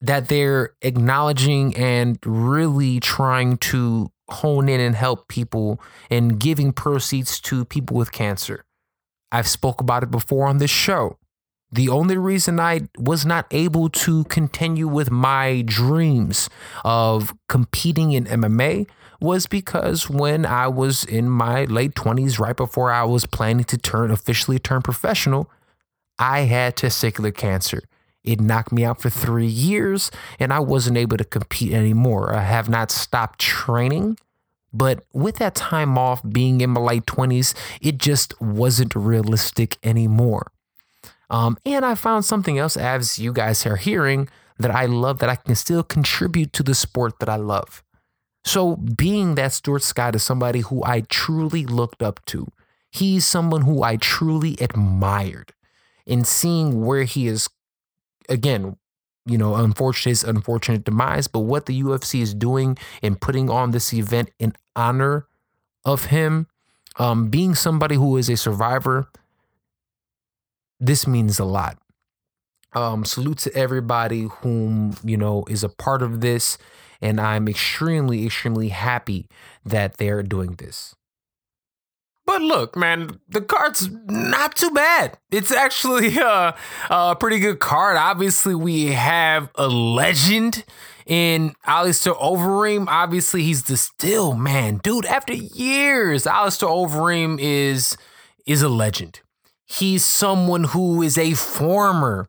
[0.00, 7.40] that they're acknowledging and really trying to hone in and help people and giving proceeds
[7.40, 8.64] to people with cancer.
[9.32, 11.18] I've spoke about it before on this show.
[11.72, 16.50] The only reason I was not able to continue with my dreams
[16.84, 18.88] of competing in MMA
[19.20, 23.78] was because when I was in my late 20s, right before I was planning to
[23.78, 25.48] turn officially turn professional,
[26.18, 27.82] I had testicular cancer.
[28.24, 32.34] It knocked me out for three years and I wasn't able to compete anymore.
[32.34, 34.18] I have not stopped training,
[34.72, 40.50] but with that time off being in my late 20s, it just wasn't realistic anymore.
[41.30, 44.28] Um, and I found something else, as you guys are hearing,
[44.58, 47.82] that I love that I can still contribute to the sport that I love.
[48.44, 52.48] So, being that Stuart Scott is somebody who I truly looked up to,
[52.90, 55.52] he's someone who I truly admired.
[56.06, 57.48] In seeing where he is,
[58.28, 58.76] again,
[59.26, 63.70] you know, unfortunate his unfortunate demise, but what the UFC is doing in putting on
[63.70, 65.26] this event in honor
[65.84, 66.48] of him,
[66.98, 69.08] um, being somebody who is a survivor,
[70.80, 71.78] this means a lot.
[72.72, 76.56] Um, salute to everybody whom you know is a part of this,
[77.00, 79.26] and I'm extremely, extremely happy
[79.64, 80.94] that they're doing this.
[82.26, 85.18] But look, man, the card's not too bad.
[85.32, 86.54] It's actually a,
[86.90, 87.96] a pretty good card.
[87.96, 90.64] Obviously, we have a legend
[91.06, 92.86] in Alistair Overeem.
[92.86, 95.06] Obviously, he's the still man, dude.
[95.06, 97.96] After years, Alistair Overeem is
[98.46, 99.22] is a legend.
[99.70, 102.28] He's someone who is a former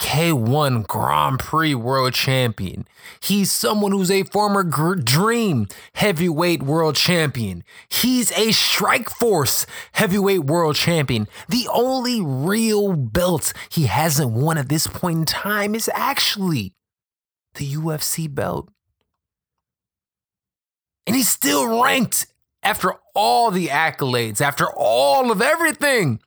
[0.00, 2.86] K1 Grand Prix world champion.
[3.20, 7.64] He's someone who's a former gr- Dream heavyweight world champion.
[7.88, 11.26] He's a Strikeforce heavyweight world champion.
[11.48, 16.74] The only real belt he hasn't won at this point in time is actually
[17.54, 18.68] the UFC belt.
[21.06, 22.26] And he's still ranked
[22.62, 26.20] after all the accolades, after all of everything.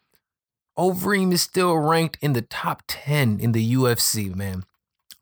[0.77, 4.63] Overeem is still ranked in the top 10 in the UFC, man.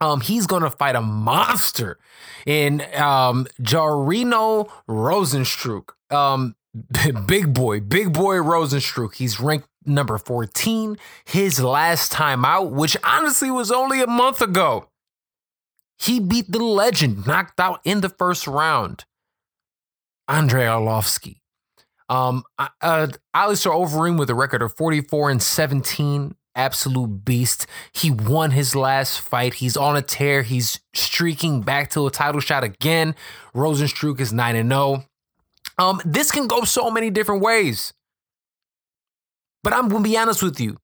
[0.02, 1.98] Um, he's gonna fight a monster
[2.46, 5.90] in um Jairzinho Rozenstruik.
[6.12, 6.56] Um,
[7.26, 9.16] big boy, big boy Rozenstruik.
[9.16, 10.98] He's ranked number 14.
[11.26, 14.90] His last time out, which honestly was only a month ago.
[15.98, 19.06] He beat the legend, knocked out in the first round.
[20.28, 21.38] Andrei Arlovski.
[22.10, 27.68] Um, uh, Alistair Overeem with a record of 44 and 17, absolute beast.
[27.94, 29.56] He won his last fight.
[29.56, 30.44] He's on a tear.
[30.44, 33.16] He's streaking back to a title shot again.
[33.56, 35.06] Rozenstruik is 9 and 0.
[35.78, 37.94] Um, this can go so many different ways.
[39.64, 40.78] But I'm gonna be honest with you.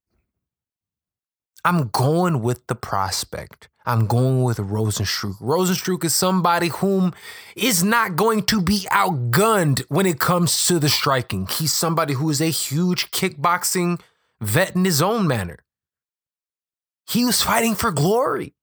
[1.63, 3.69] I'm going with the prospect.
[3.85, 5.39] I'm going with Rozenstruik.
[5.39, 7.13] Rozenstruik is somebody whom
[7.55, 11.47] is not going to be outgunned when it comes to the striking.
[11.47, 13.99] He's somebody who is a huge kickboxing
[14.39, 15.59] vet in his own manner.
[17.07, 18.53] He was fighting for glory.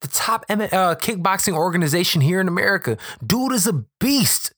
[0.00, 0.56] The top uh,
[0.96, 2.96] kickboxing organization here in America.
[3.24, 4.52] Dude is a beast.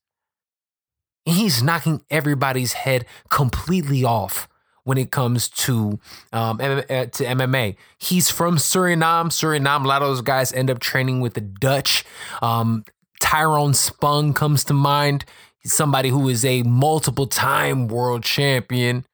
[1.26, 4.48] And he's knocking everybody's head completely off
[4.88, 6.00] when it comes to
[6.32, 7.76] um, uh, to MMA.
[7.98, 9.26] He's from Suriname.
[9.26, 9.84] Suriname.
[9.84, 12.06] A lot of those guys end up training with the Dutch.
[12.40, 12.84] Um,
[13.20, 15.26] Tyrone Spong comes to mind.
[15.58, 19.04] He's somebody who is a multiple time world champion.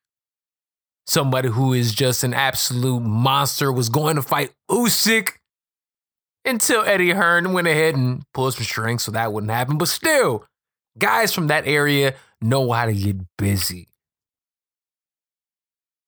[1.08, 3.72] Somebody who is just an absolute monster.
[3.72, 5.30] Was going to fight Usyk
[6.44, 9.76] until Eddie Hearn went ahead and pulled some strings, so that wouldn't happen.
[9.76, 10.46] But still,
[10.96, 13.88] guys from that area know how to get busy.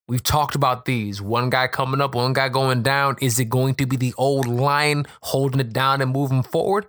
[0.08, 1.20] We've talked about these.
[1.20, 3.16] One guy coming up, one guy going down.
[3.20, 6.86] Is it going to be the old lion holding it down and moving forward?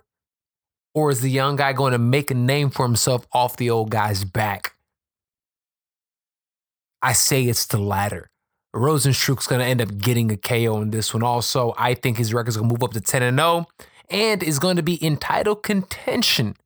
[0.94, 3.90] Or is the young guy going to make a name for himself off the old
[3.90, 4.74] guy's back?
[7.02, 8.30] I say it's the latter.
[8.74, 11.22] Rozenstruik's going to end up getting a KO in this one.
[11.22, 13.66] Also, I think his record's going to move up to 10 and 0
[14.10, 16.56] and is going to be in title contention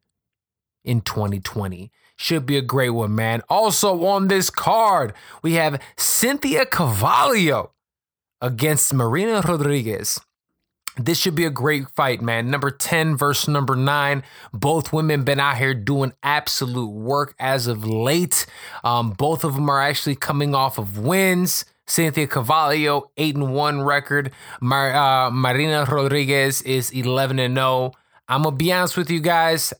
[0.85, 1.91] in 2020.
[2.23, 3.43] Should be a great one, man.
[3.49, 5.13] Also on this card,
[5.43, 7.71] we have Cynthia Calvillo
[8.41, 10.21] against Marina Rodriguez.
[10.97, 12.49] This should be a great fight, man.
[12.49, 14.23] Number 10 versus number 9.
[14.53, 18.47] Both women been out here doing absolute work as of late.
[18.85, 21.65] Um, both of them are actually coming off of wins.
[21.89, 24.31] Cynthia Calvillo, 8 and 1 record.
[24.61, 27.91] Mar- uh, Marina Rodriguez is 11 and 0.
[28.29, 29.75] I'm going to be honest with you guys.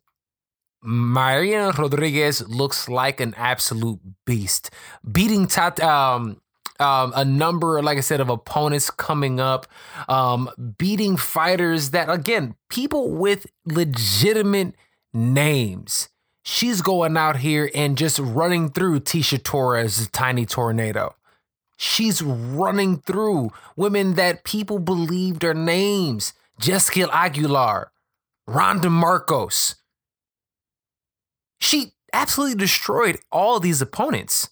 [0.83, 4.71] Marina Rodriguez looks like an absolute beast,
[5.11, 5.49] beating
[5.81, 6.41] um,
[6.81, 9.67] um, a number, like I said, of opponents coming up,
[10.09, 14.75] um, beating fighters that, again, people with legitimate
[15.13, 16.09] names.
[16.45, 21.15] She's going out here and just running through Tecia Torres, tiny tornado.
[21.77, 26.33] She's running through women that people believed are names.
[26.59, 27.93] Jessica Aguilar,
[28.47, 29.77] Randa Markos.
[31.63, 34.51] She absolutely destroyed all these opponents.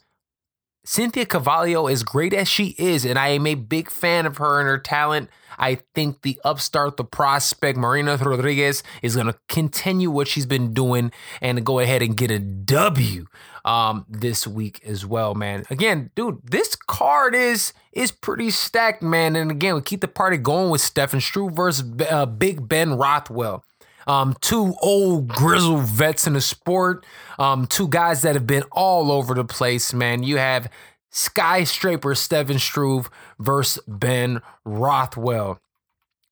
[0.84, 4.61] Cynthia Calvillo, as great as she is, and I am a big fan of her
[4.61, 10.11] and her talent, I think the upstart, the prospect, Marina Rodriguez, is going to continue
[10.11, 11.11] what she's been doing
[11.42, 13.26] and go ahead and get a W
[13.64, 15.64] um, this week as well, man.
[15.68, 19.34] Again, dude, this card is is pretty stacked, man.
[19.34, 23.64] And again, we keep the party going with Stefan Struve versus uh, Big Ben Rothwell.
[24.11, 27.06] Um, two old grizzled vets in the sport.
[27.38, 30.24] Um, two guys that have been all over the place, man.
[30.24, 30.68] You have
[31.11, 33.08] skyscraper Stefan Struve
[33.38, 35.61] versus Ben Rothwell.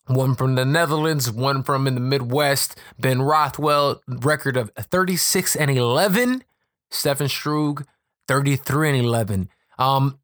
[0.07, 2.76] One from the Netherlands, one from in the Midwest.
[2.99, 6.43] Ben Rothwell, record of 36 and 11.
[6.91, 7.85] Stefan Struve,
[8.26, 9.51] 33 and 11.
[9.79, 10.18] Um,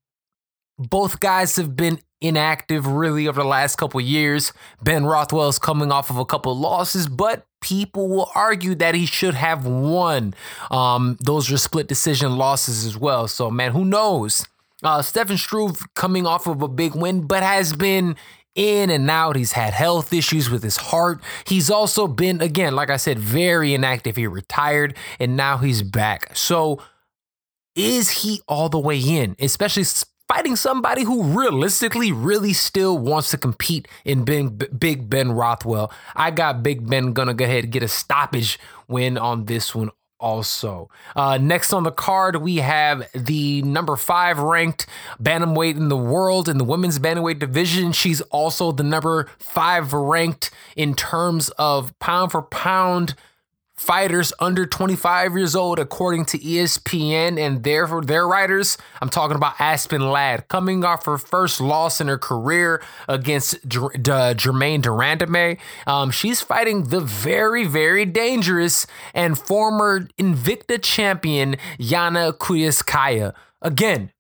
[0.77, 4.53] both guys have been inactive really over the last couple years.
[4.83, 8.95] Ben Rothwell is coming off of a couple of losses, but people will argue that
[8.95, 10.35] he should have won.
[10.71, 13.29] Um, those are split decision losses as well.
[13.29, 14.47] So, man, who knows?
[14.83, 18.17] Uh, Stefan Struve coming off of a big win, but has been
[18.55, 19.37] in and out.
[19.37, 21.21] He's had health issues with his heart.
[21.47, 24.17] He's also been, again, like I said, very inactive.
[24.17, 26.37] He retired and now he's back.
[26.37, 26.81] So,
[27.75, 29.85] is he all the way in, especially
[30.35, 35.93] fighting somebody who realistically really still wants to compete in Big, Big Ben Rothwell?
[36.17, 38.59] I got Big Ben gonna go ahead and get a stoppage
[38.89, 40.91] win on this one also.
[41.15, 44.87] Uh, next on the card, we have the number five ranked
[45.23, 47.93] bantamweight in the world in the women's bantamweight division.
[47.93, 53.15] She's also the number five ranked in terms of pound for pound
[53.77, 58.79] fighters under 25 years old, according to ESPN and their their writers.
[59.03, 63.81] I'm talking about Aspen Ladd coming off her first loss in her career against J-
[64.01, 65.59] D- Germaine de Randamie.
[65.87, 73.35] Um, she's fighting the very very dangerous and former Invicta champion Yana Kunitskaya.
[73.61, 74.11] Again,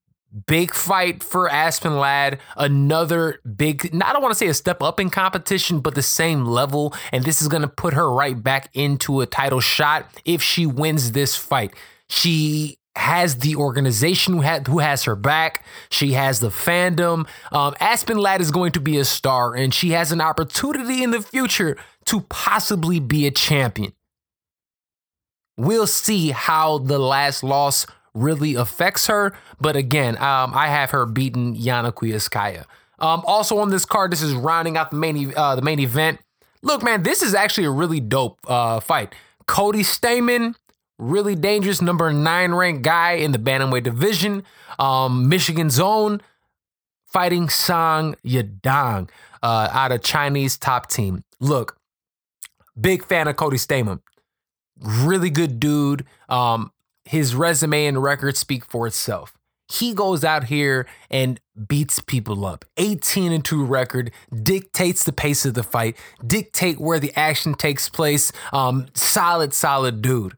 [0.47, 2.41] Big fight for Aspen Ladd.
[2.57, 6.45] Another big, I don't want to say a step up in competition, but the same
[6.45, 6.93] level.
[7.13, 10.67] And this is going to put her right back into a title shot if she
[10.67, 11.73] wins this fight.
[12.09, 15.65] She has the organization who, has her back.
[15.91, 17.29] She has the fandom.
[17.53, 21.11] Um, Aspen Ladd is going to be a star, and she has an opportunity in
[21.11, 21.77] the future
[22.07, 23.93] to possibly be a champion.
[25.57, 29.37] We'll see how the last loss really affects her.
[29.61, 32.65] But again, um, I have her beating Yana Kunitskaya.
[32.99, 36.21] Um, also on this card, this is rounding out the main uh, the main event.
[36.63, 39.15] Look, man, this is actually a really dope uh, fight.
[39.47, 40.55] Cody Stamann,
[40.99, 44.45] really dangerous number nine ranked guy in the bantamweight division.
[44.79, 46.21] Um, Michigan's own
[47.07, 49.11] fighting Song Yadong
[49.43, 51.25] uh, out of Chinese top team.
[51.41, 51.77] Look,
[52.81, 54.01] big fan of Cody Stamann.
[54.81, 56.07] Really good dude.
[56.29, 56.73] Um,
[57.05, 59.35] his resume and record speak for itself.
[59.73, 62.65] He goes out here and beats people up.
[62.77, 64.11] 18 and 2 record
[64.43, 68.31] dictates the pace of the fight, dictate where the action takes place.
[68.53, 70.37] Um, solid, solid dude.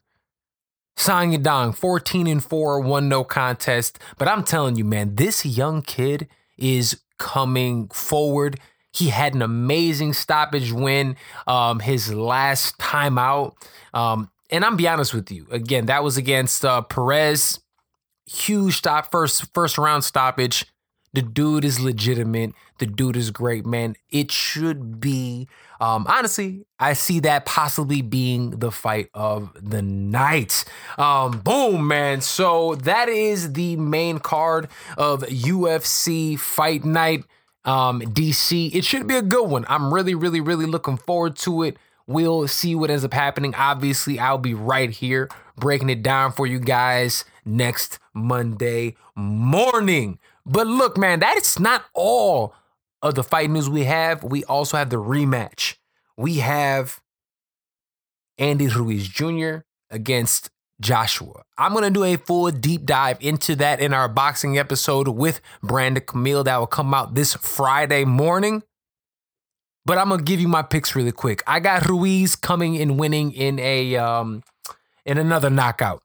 [0.97, 3.99] Song Yadong, 14 and 4, one no contest.
[4.17, 8.59] But I'm telling you, man, this young kid is coming forward.
[8.93, 13.57] He had an amazing stoppage win um, his last time out.
[13.93, 15.47] Um, and I'm be honest with you.
[15.51, 17.61] Again, that was against uh, Perez.
[18.27, 20.67] Huge stop, first first round stoppage.
[21.17, 22.53] The dude is legitimate.
[22.79, 23.97] The dude is great, man.
[24.11, 25.49] It should be.
[25.81, 30.65] Um, honestly, I see that possibly being the fight of the night.
[30.99, 32.21] Um, boom, man.
[32.21, 34.69] So that is the main card
[34.99, 37.25] of UFC Fight Night
[37.65, 38.75] um, DC.
[38.75, 39.65] It should be a good one.
[39.69, 41.79] I'm really, really, really looking forward to it.
[42.07, 43.55] We'll see what ends up happening.
[43.55, 50.19] Obviously, I'll be right here breaking it down for you guys next Monday morning.
[50.45, 52.55] But look, man, that's not all
[53.03, 54.23] of the fight news we have.
[54.23, 55.77] We also have the rematch.
[56.17, 57.01] We have
[58.39, 59.59] Andy Ruiz Jr.
[59.91, 60.51] against
[60.81, 61.43] Joshua.
[61.59, 65.41] I'm going to do a full deep dive into that in our boxing episode with
[65.63, 68.63] Brandon Camille that will come out this Friday morning.
[69.87, 71.43] But I'm gonna give you my picks really quick.
[71.47, 74.43] I got Ruiz coming and winning in a um
[75.07, 76.03] in another knockout.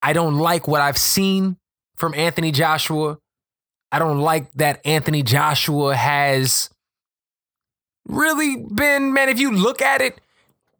[0.00, 1.56] I don't like what I've seen
[1.96, 3.18] from Anthony Joshua.
[3.90, 6.70] I don't like that Anthony Joshua has
[8.06, 10.20] really been, man, if you look at it,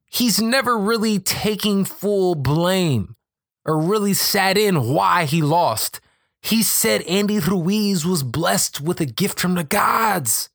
[0.07, 3.17] he's never really taking full blame
[3.65, 6.01] or really sat in why he lost.
[6.43, 10.49] He said Andy Ruiz was blessed with a gift from the gods.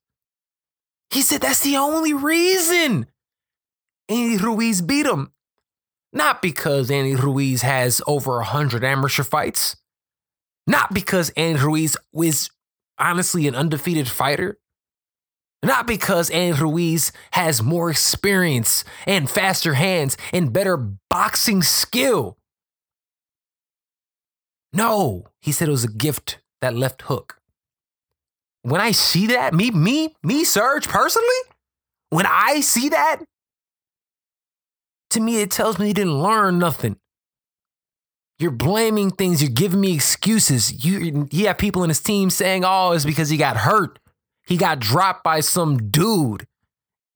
[1.14, 3.06] He said that's the only reason
[4.10, 5.32] Andy Ruiz beat him.
[6.12, 9.76] Not because Andy Ruiz has over 100 amateur fights,
[10.66, 12.50] Not because Andy Ruiz was
[12.98, 14.58] honestly an undefeated fighter.
[15.64, 22.38] Not because Andy Ruiz has more experience and faster hands and better boxing skill.
[24.74, 27.40] No, he said it was a gift, that left hook.
[28.64, 31.28] When I see that, me, me, me, Serg, personally,
[32.10, 33.18] when I see that,
[35.12, 36.98] to me, it tells me you didn't learn nothing.
[38.40, 39.44] You're blaming things.
[39.44, 40.84] You're giving me excuses.
[40.84, 44.00] You, you have people in his team saying, oh, it's because he got hurt.
[44.48, 46.48] He got dropped by some dude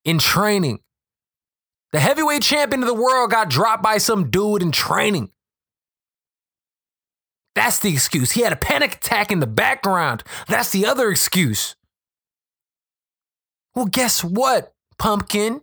[0.04, 0.80] in training.
[1.92, 5.30] The heavyweight champion of the world got dropped by some dude in training.
[7.58, 8.30] That's the excuse.
[8.30, 10.22] He had a panic attack in the background.
[10.46, 11.74] That's the other excuse.
[13.74, 15.62] Well, guess what, pumpkin?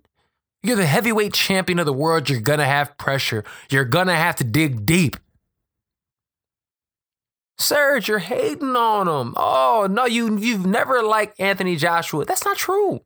[0.62, 2.30] You're the heavyweight champion of the world.
[2.30, 3.46] You're going to have pressure.
[3.72, 5.16] You're going to have to dig deep.
[7.58, 9.34] Serg, you're hating on him.
[9.38, 12.26] Oh, no, you, you've never liked Anthony Joshua.
[12.26, 13.06] That's not true.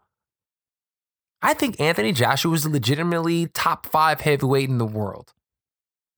[1.44, 5.36] I think Anthony Joshua is legitimately top five heavyweight in the world.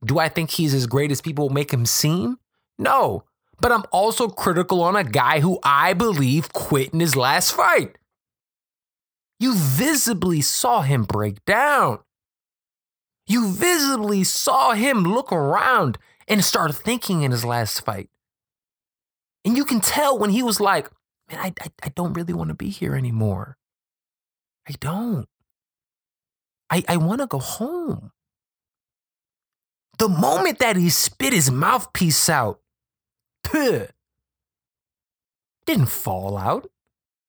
[0.05, 2.37] Do I think he's as great as people make him seem?
[2.81, 3.25] No.
[3.59, 7.95] But I'm also critical on a guy who I believe quit in his last fight.
[9.39, 11.99] You visibly saw him break down.
[13.27, 18.09] You visibly saw him look around and start thinking in his last fight.
[19.45, 20.89] And you can tell when he was like,
[21.29, 23.57] man, I, I, I don't really want to be here anymore.
[24.67, 25.27] I don't.
[26.71, 28.11] I, I want to go home.
[29.99, 32.59] The moment that he spit his mouthpiece out,
[33.43, 33.87] puh,
[35.65, 36.69] didn't fall out.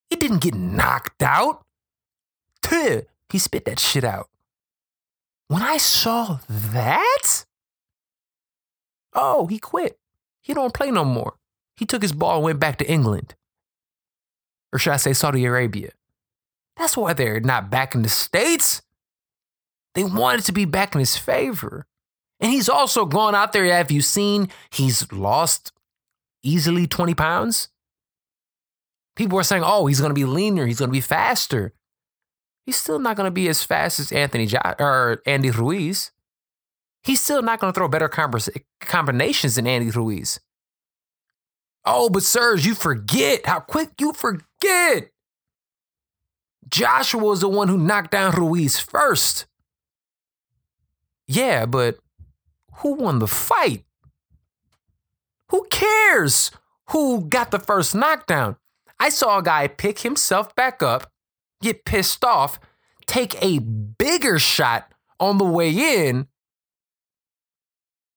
[0.09, 1.65] It didn't get knocked out.
[2.61, 4.29] Puh, he spit that shit out.
[5.47, 7.45] When I saw that,
[9.13, 9.97] oh, he quit.
[10.41, 11.35] He don't play no more.
[11.77, 13.35] He took his ball and went back to England.
[14.71, 15.91] Or should I say Saudi Arabia?
[16.77, 18.81] That's why they're not back in the States.
[19.95, 21.85] They wanted to be back in his favor.
[22.39, 23.65] And he's also gone out there.
[23.65, 25.71] Have you seen he's lost
[26.43, 27.69] easily 20 pounds?
[29.15, 30.65] People are saying, oh, he's going to be leaner.
[30.65, 31.73] He's going to be faster.
[32.65, 36.11] He's still not going to be as fast as Anthony jo- or Andy Ruiz.
[37.03, 38.09] He's still not going to throw better
[38.79, 40.39] combinations than Andy Ruiz.
[41.85, 45.09] Oh, but Serg, you forget how quick you forget.
[46.69, 49.45] Joshua was the one who knocked down Ruiz first.
[51.27, 51.97] Yeah, but
[52.77, 53.83] who won the fight?
[55.49, 56.51] Who cares
[56.89, 58.57] who got the first knockdown?
[58.99, 61.11] I saw a guy pick himself back up,
[61.61, 62.59] get pissed off,
[63.05, 66.27] take a bigger shot on the way in,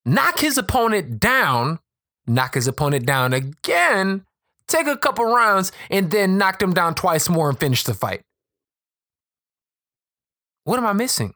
[0.04, 1.80] knock his opponent down,
[2.26, 4.24] knock his opponent down again,
[4.68, 8.22] take a couple rounds, and then knock him down twice more and finish the fight.
[10.64, 11.34] What am I missing?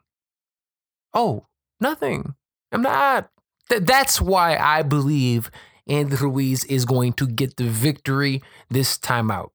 [1.15, 1.47] Oh,
[1.81, 2.35] nothing.
[2.73, 3.31] I'm not.
[3.69, 5.51] Th- that's why I believe
[5.91, 9.53] Andy Ruiz is going to get the victory this time out.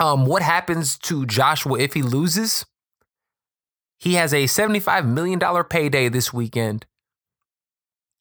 [0.00, 2.64] Um, what happens to Joshua if he loses?
[3.98, 6.86] He has a $75 million payday this weekend.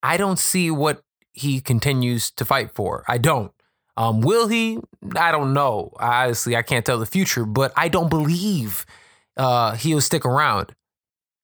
[0.04, 1.02] I don't see what
[1.34, 3.04] he continues to fight for.
[3.08, 3.52] I don't.
[3.98, 4.80] Um, will he?
[5.16, 5.92] I don't know.
[6.00, 8.86] Honestly, I can't tell the future, but I don't believe
[9.38, 10.76] uh, he'll stick around.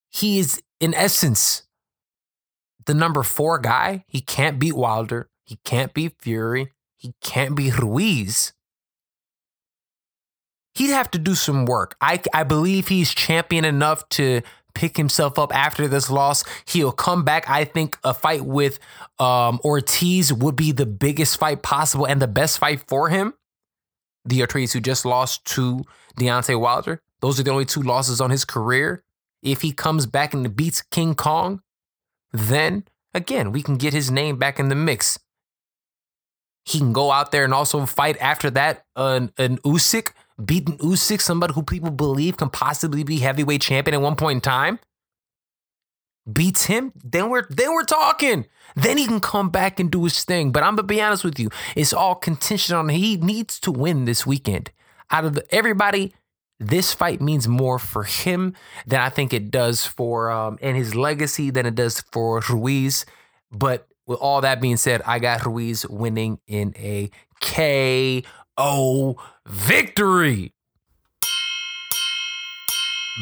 [0.09, 1.63] He is, in essence,
[2.85, 4.05] the number four guy.
[4.07, 5.29] He can't beat Wilder.
[5.47, 6.73] He can't be Fury.
[6.97, 8.51] He can't be Ruiz.
[10.75, 11.95] He'd have to do some work.
[12.01, 14.41] I, I believe he's champion enough to
[14.75, 16.43] pick himself up after this loss.
[16.65, 17.49] He'll come back.
[17.49, 18.77] I think a fight with
[19.19, 23.33] um, Ortiz would be the biggest fight possible and the best fight for him.
[24.25, 25.83] The Ortiz who just lost to
[26.19, 27.01] Deontay Wilder.
[27.21, 29.01] Those are the only two losses on his career.
[29.41, 31.61] If he comes back and beats King Kong,
[32.33, 32.83] then
[33.13, 35.17] again, we can get his name back in the mix.
[36.67, 40.11] He can go out there and also fight after that an, an Usyk
[40.43, 44.41] beating Usyk, somebody who people believe can possibly be heavyweight champion at one point in
[44.41, 44.79] time,
[46.31, 48.45] beats him, then we're then we're talking.
[48.75, 50.51] Then he can come back and do his thing.
[50.51, 54.05] But I'm gonna be honest with you, it's all contention on he needs to win
[54.05, 54.71] this weekend.
[55.09, 56.13] Out of the, everybody,
[56.59, 58.53] this fight means more for him
[58.85, 63.05] than I think it does for um and his legacy than it does for Ruiz.
[63.51, 70.53] But with all that being said, I got Ruiz winning in a KO victory.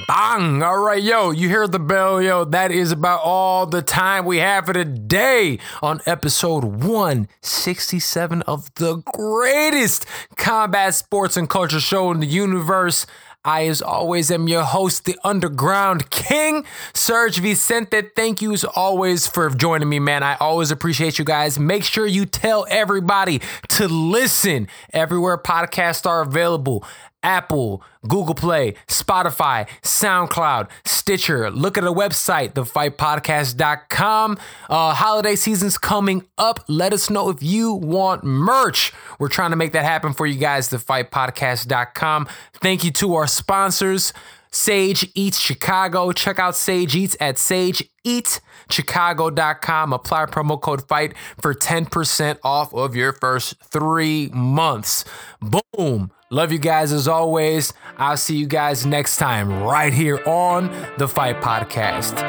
[0.10, 0.62] Bang!
[0.62, 2.44] All right, yo, you hear the bell, yo.
[2.44, 8.98] That is about all the time we have for today on episode 167 of the
[9.16, 10.06] greatest
[10.36, 13.06] combat sports and culture show in the universe.
[13.46, 18.02] I, as always, am your host, the Underground King, Serg Vicente.
[18.16, 20.24] Thank you, as always, for joining me, man.
[20.24, 21.60] I always appreciate you guys.
[21.60, 26.84] Make sure you tell everybody to listen everywhere podcasts are available.
[27.26, 31.50] Apple, Google Play, Spotify, SoundCloud, Stitcher.
[31.50, 34.38] Look at the website, thefightpodcast.com.
[34.70, 36.64] Uh, holiday season's coming up.
[36.68, 38.94] Let us know if you want merch.
[39.18, 42.28] We're trying to make that happen for you guys, thefightpodcast.com.
[42.54, 44.14] Thank you to our sponsors.
[44.52, 46.12] Sage Eats Chicago.
[46.12, 49.94] Check out Sage Eats at sageeatchicago.com.
[49.94, 55.04] Apply promo code FIGHT for 10% off of your first three months.
[55.42, 56.12] Boom.
[56.32, 57.72] Love you guys as always.
[57.98, 62.20] I'll see you guys next time right here on the Fight Podcast.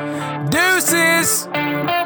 [0.51, 2.05] Deuces!